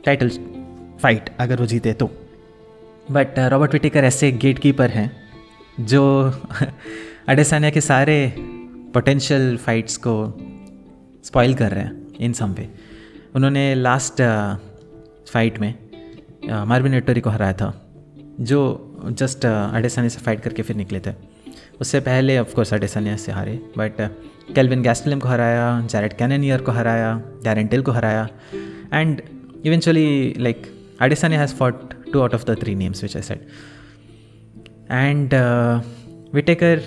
title 0.04 0.30
fight 1.02 1.30
अगर 1.40 1.60
वो 1.60 1.66
जीते 1.66 1.92
तो। 1.92 2.10
बट 3.10 3.38
रॉबर्ट 3.38 3.72
विटेकर 3.72 4.04
ऐसे 4.04 4.30
गेट 4.32 4.58
कीपर 4.58 4.90
हैं, 4.90 5.10
जो 5.80 6.32
अडेसानिया 7.28 7.70
के 7.70 7.80
सारे 7.80 8.34
पोटेंशियल 8.94 9.56
फाइट्स 9.56 9.96
को 9.96 10.14
स्पॉइल 11.26 11.54
कर 11.54 11.70
रहे 11.70 11.84
हैं 11.84 12.06
इन 12.20 12.32
सम 12.32 12.52
वे 12.52 12.68
उन्होंने 13.34 13.74
लास्ट 13.74 14.22
फाइट 15.28 15.54
uh, 15.54 15.60
में 15.60 15.74
मार्विन 16.66 16.92
uh, 16.92 16.98
एटोरी 16.98 17.20
को 17.20 17.30
हराया 17.30 17.52
था 17.52 17.92
जो 18.40 18.60
जस्ट 19.04 19.46
अडेसानिया 19.46 20.08
से 20.08 20.18
फाइट 20.18 20.40
करके 20.40 20.62
फिर 20.62 20.76
निकले 20.76 21.00
थे। 21.00 21.10
उससे 21.80 22.00
पहले 22.00 22.38
ऑफ़ 22.38 22.54
कोर्स 22.54 22.74
अडेसानिया 22.74 23.16
से 23.16 23.32
हारे 23.32 23.52
बट 23.78 23.92
कैलविन 24.54 24.82
गैस्टलिम 24.82 25.20
को 25.20 25.28
हराया 25.28 25.80
जैरेट 25.80 26.12
कैननियर 26.12 26.60
को 26.60 26.72
हराया 26.72 27.22
डैरेंटिल 27.44 27.82
को 27.82 27.92
हराया 27.92 28.28
and 28.92 29.22
eventually 29.64 30.34
like 30.38 30.66
Adesanya 31.00 31.40
has 31.40 31.54
fought 31.54 31.94
two 32.12 32.20
out 32.20 32.34
of 32.34 32.44
the 32.44 32.56
three 32.60 32.74
names 32.74 33.02
which 33.02 33.16
I 33.16 33.22
set 33.22 33.48
and 34.90 35.34
Whittaker 36.34 36.82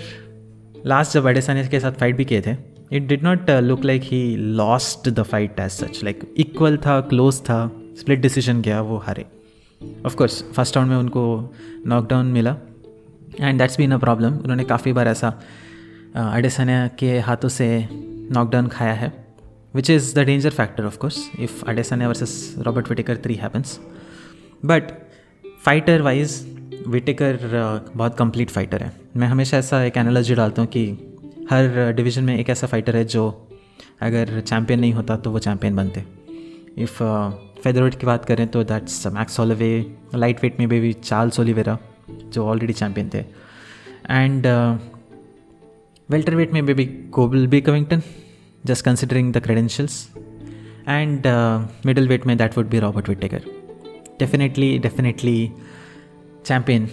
last 0.86 1.14
जब 1.14 1.26
अडेसानिया 1.26 1.68
के 1.68 1.80
साथ 1.80 1.92
फाइट 1.92 2.16
भी 2.16 2.24
किए 2.24 2.40
थे 2.40 2.69
it 2.92 3.06
did 3.06 3.22
not 3.22 3.50
look 3.50 3.84
like 3.84 4.02
he 4.02 4.36
lost 4.36 5.08
the 5.08 5.22
fight 5.22 5.60
as 5.60 5.70
such 5.70 6.04
like 6.04 6.34
equal 6.36 6.76
था 6.76 7.00
close 7.00 7.40
था 7.40 7.72
split 7.98 8.20
decision 8.20 8.62
गया 8.62 8.80
वो 8.80 8.96
हारे 8.96 9.26
ऑफकोर्स 10.06 10.44
फ़र्स्ट 10.52 10.76
राउंड 10.76 10.90
में 10.90 10.98
उनको 10.98 11.54
नॉकडाउन 11.86 12.26
मिला 12.26 12.56
and 13.40 13.58
that's 13.58 13.78
been 13.78 13.92
a 13.92 13.96
problem 13.96 14.34
उन्होंने 14.34 14.64
काफ़ी 14.64 14.92
बार 14.92 15.08
ऐसा 15.08 15.40
अडेसानिया 16.16 16.88
के 16.88 17.18
हाथों 17.18 17.48
से 17.48 17.88
नॉकडाउन 18.32 18.68
खाया 18.68 18.92
है 18.92 19.26
which 19.74 19.90
is 19.90 20.14
the 20.14 20.18
danger 20.18 20.50
factor 20.50 20.84
of 20.84 20.98
course 20.98 21.30
if 21.40 21.64
Adesanya 21.64 22.08
versus 22.08 22.54
Robert 22.58 22.88
Whittaker 22.88 23.16
three 23.16 23.34
happens 23.34 23.80
but 24.64 24.82
fighter 25.64 26.02
wise 26.02 26.56
Whittaker 26.88 27.38
बहुत 27.96 28.16
कंप्लीट 28.18 28.50
फाइटर 28.50 28.82
है। 28.82 28.92
मैं 29.16 29.28
हमेशा 29.28 29.58
ऐसा 29.58 29.84
एक 29.84 29.96
एनालॉजी 29.96 30.34
डालता 30.34 30.62
हूँ 30.62 30.68
कि 30.68 31.09
हर 31.50 31.92
डिवीज़न 31.92 32.24
में 32.24 32.36
एक 32.38 32.48
ऐसा 32.50 32.66
फाइटर 32.66 32.96
है 32.96 33.04
जो 33.04 33.22
अगर 34.02 34.40
चैम्पियन 34.40 34.80
नहीं 34.80 34.92
होता 34.92 35.16
तो 35.16 35.30
वो 35.30 35.38
चैम्पियन 35.38 35.76
बनते। 35.76 36.04
इफ़ 36.78 37.02
फेदरवेट 37.62 37.94
की 37.94 38.06
बात 38.06 38.24
करें 38.24 38.46
तो 38.48 38.62
that's 38.64 39.06
Max 39.06 39.36
Holloway 39.36 39.70
light 40.14 40.42
weight 40.42 40.60
में 40.60 40.68
भी 40.68 40.92
चार्ल्स 40.92 41.40
ओलिवेरा 41.40 41.76
जो 42.10 42.46
ऑलरेडी 42.46 42.72
चैम्पियन 42.72 43.10
थे। 43.14 43.18
एंड 43.18 44.46
वेल्टर 46.08 46.34
वेट 46.34 46.52
में 46.52 46.64
maybe 46.66 46.84
Colby 47.46 47.60
Covington 47.60 48.02
just 48.66 48.84
considering 48.84 49.32
the 49.32 49.42
credentials 49.42 49.96
and 50.88 51.26
middleweight 52.08 52.26
में 52.26 52.36
that 52.36 52.56
would 52.58 52.68
be 52.68 52.78
Robert 52.78 53.08
Whittaker 53.08 53.42
definitely 54.18 54.78
definitely 54.78 55.50
champion 56.46 56.88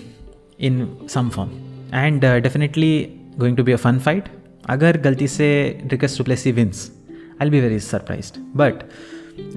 in 0.59 0.87
some 1.09 1.29
form 1.29 1.51
and 1.93 2.25
definitely 2.43 2.91
going 3.39 3.57
to 3.57 3.63
be 3.63 3.71
a 3.71 3.77
fun 3.85 3.99
fight 3.99 4.29
अगर 4.69 4.97
गलती 5.01 5.27
से 5.27 5.47
Dricus 5.91 6.17
Du 6.17 6.23
wins 6.53 6.91
I 7.41 7.49
be 7.49 7.61
very 7.61 7.79
surprise 7.79 8.31
but 8.57 8.83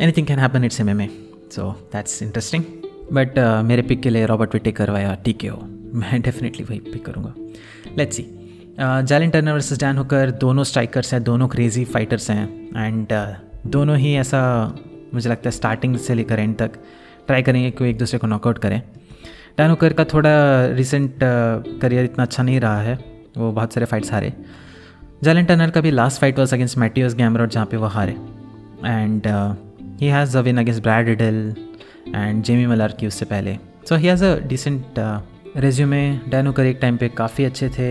any 0.01 0.13
thing 0.17 0.27
can 0.27 0.39
happen 0.39 0.65
it's 0.65 0.81
M 0.81 0.91
M 0.91 1.01
A 1.01 1.09
so 1.55 1.71
that's 1.93 2.23
interesting 2.23 2.65
but 3.13 3.39
मेरे 3.67 3.83
pick 3.83 4.03
के 4.03 4.11
लिए 4.11 4.27
Robert 4.27 4.55
विटे 4.55 4.73
करवाया 4.73 5.15
T 5.25 5.33
के 5.33 5.49
हो 5.49 5.59
मैं 5.95 6.21
डेफिनेटली 6.23 6.65
वही 6.65 6.79
पिक 6.81 7.05
करूँगा. 7.05 7.35
Let's 7.99 8.17
see 8.17 8.27
Jalin 8.81 9.31
Turner 9.31 9.53
versus 9.53 9.79
Dan 9.79 9.97
Hooker 9.99 10.31
दोनों 10.41 10.65
स्ट्राइकर्स 10.65 11.13
हैं 11.13 11.23
दोनों 11.25 11.49
क्रेजी 11.49 11.85
फाइटर्स 11.85 12.31
हैं. 12.31 12.45
एंड 12.77 13.07
uh, 13.07 13.71
दोनों 13.71 13.97
ही 13.99 14.15
ऐसा 14.17 14.41
मुझे 15.15 15.29
लगता 15.31 15.49
है 15.49 15.51
स्टार्टिंग 15.51 15.97
से 15.99 16.15
लेकर 16.15 16.39
एंड 16.39 16.57
तक 16.59 16.79
ट्राई 17.27 17.43
करेंगे 17.43 17.71
कि 17.71 17.89
एक 17.91 17.99
दूसरे 17.99 18.19
को 18.19 18.27
नॉकआउट 18.27 18.59
करें. 18.59 18.81
डैन 19.59 19.71
होकर 19.71 19.93
का 19.93 20.05
थोड़ा 20.15 20.31
रिसेंट 20.77 21.19
करियर 21.23 22.05
uh, 22.05 22.11
इतना 22.11 22.25
अच्छा 22.25 22.43
नहीं 22.43 22.61
रहा 22.61 22.81
है. 22.81 22.99
वो 23.37 23.53
बहुत 23.53 23.73
सारे 23.75 23.87
फाइट्स 23.87 24.13
हारे. 24.13 24.33
जैलिन 25.25 25.45
टर्नर 25.45 25.71
का 25.71 25.81
भी 25.81 25.91
last 25.91 26.21
fight 26.21 26.39
was 26.39 26.55
against 26.55 26.77
Mateusz 26.79 27.15
Gamrot 27.15 27.47
जहाँ 27.47 27.67
पे 27.71 27.77
वो 27.77 27.87
हारे। 27.87 28.13
And 28.13 29.27
he 30.01 30.07
has 30.07 30.37
a 30.39 30.41
win 30.41 30.59
against 30.59 30.83
Brad 30.83 31.09
Riddell 31.09 31.55
and 32.15 32.43
Jamie 32.45 32.67
Mullarkey 32.67 32.93
की 33.01 33.07
उससे 33.07 33.25
पहले। 33.25 33.57
So 33.89 33.97
he 33.97 34.07
has 34.07 34.25
a 34.25 34.39
decent 34.49 34.99
resume 35.57 36.01
Dan Hooker 36.29 36.67
एक 36.67 36.79
टाइम 36.83 36.97
पे 36.97 37.09
काफ़ी 37.09 37.45
अच्छे 37.45 37.69
थे। 37.69 37.91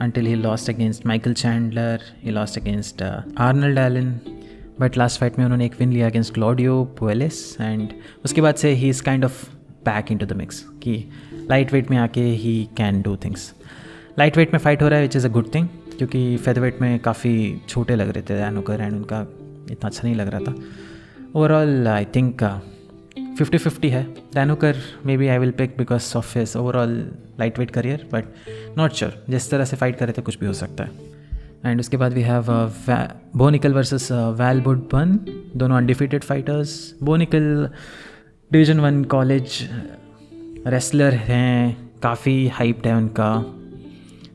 Until 0.00 0.26
he 0.26 0.34
lost 0.34 0.70
against 0.70 1.06
Michael 1.06 1.32
Chandler 1.34 2.02
he 2.24 2.30
lost 2.30 2.58
against 2.58 3.02
Arnold 3.02 3.78
Allen 3.78 4.10
but 4.80 4.96
last 4.98 5.20
fight 5.20 5.38
में 5.38 5.44
उन्होंने 5.44 5.66
एक 5.66 5.74
विन 5.80 5.92
लिया 5.92 6.06
अगेंस्ट 6.06 6.34
क्लॉडियो 6.34 6.82
पुएलिस 6.98 7.60
एंड 7.60 7.88
उसके 8.24 8.40
बाद 8.40 8.54
से 8.54 8.70
he 8.72 8.88
is 8.88 9.02
kind 9.02 9.24
of 9.24 9.44
back 9.84 10.12
in 10.12 10.18
to 10.18 10.26
the 10.26 10.32
mix 10.32 10.64
कि 10.82 11.04
लाइट 11.50 11.72
वेट 11.72 11.90
में 11.90 11.96
आके 11.98 12.20
he 12.20 12.68
can 12.76 13.02
do 13.02 13.16
things 13.16 13.52
lightweight 14.36 14.52
में 14.52 14.58
फाइट 14.60 14.82
हो 14.82 14.88
रहा 14.88 14.98
है 14.98 15.04
which 15.04 15.14
is 15.16 15.26
a 15.26 15.28
good 15.30 15.46
thing 15.54 15.68
क्योंकि 15.98 16.36
फेदरवेट 16.36 16.80
में 16.80 16.98
काफ़ी 17.00 17.34
छोटे 17.68 17.94
लग 17.96 18.08
रहे 18.08 18.22
थे 18.22 18.34
दैनोकर 18.36 18.80
एंड 18.80 18.92
उनका 18.92 19.20
इतना 19.70 19.86
अच्छा 19.88 20.00
नहीं 20.04 20.14
लग 20.14 20.28
रहा 20.28 20.40
था। 20.40 20.54
Overall 21.34 21.86
I 21.88 22.04
think 22.04 22.42
fifty 23.38 23.58
fifty 23.58 23.88
है। 23.88 24.02
Dan Hooker 24.34 24.76
maybe 25.16 25.28
I 25.28 25.38
will 25.38 25.50
pick 25.50 25.74
because 25.78 26.16
of 26.16 26.38
his 26.38 26.56
overall 26.56 26.90
lightweight 27.58 27.70
career 27.70 28.06
but 28.12 28.24
not 28.78 28.92
sure 28.92 29.14
जिस 29.30 29.50
तरह 29.50 29.64
से 29.64 29.76
फाइट 29.76 29.96
करे 29.98 30.12
थे, 30.12 30.22
कुछ 30.22 30.38
भी 30.38 30.46
हो 30.46 30.52
सकता 30.52 30.84
है। 30.84 30.90
एंड 31.66 31.80
उसके 31.80 31.96
बाद 31.96 32.12
we 32.12 32.22
have 32.22 32.44
Bo Nickal 33.36 33.74
versus 33.74 34.08
Val 34.12 34.60
Woodburn 34.92 35.18
दोनों 35.56 35.76
undefeated 35.76 36.24
fighters 36.24 36.74
Bo Nickal 37.02 37.68
division 38.50 38.80
one 38.80 39.02
college 39.04 39.58
wrestler 40.66 41.14
हैं, 41.14 41.90
काफ़ी 42.02 42.46
हाइप्ड 42.48 42.86
है 42.86 42.94
उनका। 42.96 43.30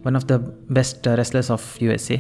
The 0.08 0.32
best 0.72 1.08
wrestlers 1.08 1.52
of 1.52 1.84
U 1.84 1.92
S 1.92 2.12
A 2.12 2.16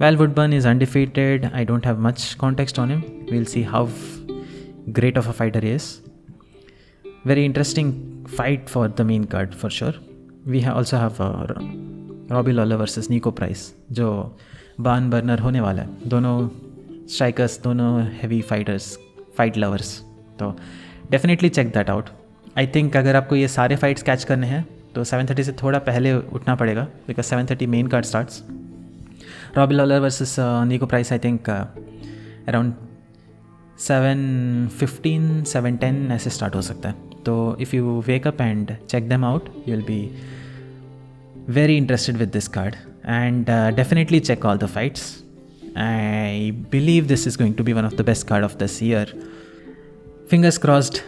Val 0.00 0.16
Woodburn 0.16 0.52
is 0.52 0.68
undefeated 0.68 1.44
I 1.44 1.64
don't 1.64 1.86
have 1.86 2.00
much 2.00 2.36
context 2.40 2.78
on 2.78 2.90
him 2.90 3.02
we'll 3.32 3.44
see 3.44 3.62
how 3.62 3.88
great 4.92 5.16
of 5.16 5.26
a 5.26 5.32
fighter 5.32 5.60
he 5.60 5.70
is. 5.70 6.00
Very 7.24 7.44
interesting 7.44 8.26
fight 8.26 8.70
for 8.70 8.88
the 8.88 9.04
main 9.04 9.24
card 9.24 9.54
for 9.54 9.68
sure. 9.68 9.92
We 10.46 10.62
ha- 10.62 10.72
also 10.72 10.96
have 10.96 11.20
uh, 11.20 11.44
Robbie 12.30 12.52
Lawler 12.52 12.76
versus 12.76 13.10
Niko 13.10 13.30
Price 13.30 13.74
जो 13.92 14.38
barn 14.80 15.10
burner 15.10 15.38
होने 15.38 15.60
वाला 15.60 15.82
है। 15.82 16.08
दोनों 16.08 16.48
strikers 17.08 17.60
दोनों 17.62 18.02
heavy 18.02 18.40
fighters 18.40 18.98
fight 19.38 19.56
lovers 19.56 20.04
तो 20.38 20.56
definitely 21.10 21.48
check 21.48 21.68
that 21.68 21.90
out 21.90 22.04
I 22.58 22.66
think 22.66 22.96
अगर 22.96 23.16
आपको 23.16 23.36
ये 23.36 23.48
सारे 23.48 23.76
फाइट्स 23.76 24.02
कैच 24.02 24.24
करने 24.24 24.46
हैं 24.46 24.77
तो 24.94 25.04
सेवन 25.04 25.26
थर्टी 25.26 25.44
से 25.44 25.52
थोड़ा 25.52 25.78
पहले 25.78 26.14
उठना 26.14 26.54
पड़ेगा 26.54 26.86
because 27.06 27.26
seven 27.26 27.46
thirty 27.46 27.66
main 27.66 27.86
card 27.86 28.04
start 28.04 29.56
Robbie 29.56 29.74
Lawler 29.74 30.00
versus 30.00 30.36
Niko 30.40 30.86
Price 30.86 31.12
I 31.12 31.18
think 31.18 31.50
around 31.50 32.74
seven 33.78 34.68
fifteen 34.78 35.42
seven 35.44 35.76
ten 35.76 36.10
ऐसे 36.12 36.30
स्टार्ट 36.30 36.54
हो 36.54 36.62
सकता 36.62 36.88
है. 36.88 36.94
तो 37.26 37.56
if 37.60 37.76
you 37.76 38.00
wake 38.06 38.26
up 38.26 38.40
and 38.40 38.76
check 38.88 39.08
them 39.08 39.24
out 39.24 39.48
you 39.68 39.74
will 39.74 39.84
be 39.84 40.00
very 41.52 41.76
interested 41.76 42.16
with 42.16 42.28
this 42.28 42.48
card 42.48 42.74
and 43.06 43.50
definitely 43.76 44.20
check 44.20 44.44
all 44.44 44.58
the 44.58 44.66
fights 44.66 45.02
I 45.76 46.50
believe 46.72 47.06
this 47.06 47.26
is 47.26 47.38
going 47.38 47.54
to 47.54 47.64
be 47.64 47.72
one 47.72 47.84
of 47.84 47.94
the 47.94 48.06
best 48.06 48.26
card 48.26 48.44
of 48.44 48.56
this 48.56 48.82
year 48.82 49.14
fingers 50.30 50.58
crossed 50.58 50.98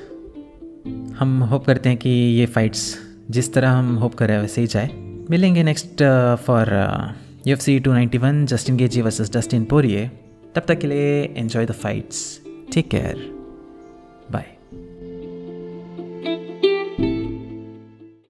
हम 1.19 1.43
hope 1.43 1.67
करते 1.67 1.89
हैं 1.89 1.99
कि 1.99 2.11
ये 2.11 2.47
fights 2.47 3.10
जिस 3.31 3.53
तरह 3.55 3.71
हम 3.71 3.95
hope 3.97 4.15
कर 4.15 4.27
रहे 4.27 4.37
हैं, 4.37 4.43
वैसे 4.43 4.61
ही 4.61 4.67
जाए। 4.67 4.91
मिलेंगे 5.31 5.63
next 5.63 6.03
for 6.47 6.73
U 7.47 7.53
F 7.53 7.61
C 7.61 7.79
two 7.81 7.93
ninety 7.93 8.19
one 8.19 8.47
Justin 8.47 8.77
Gaethje 8.77 9.03
versus 9.03 9.37
Dustin 9.37 9.65
Poirier 9.65 10.11
तब 10.55 10.63
तक 10.69 10.79
के 10.79 10.87
लिए 10.87 11.23
enjoy 11.37 11.67
the 11.67 11.73
fights 11.73 12.41
take 12.75 12.89
care 12.89 13.40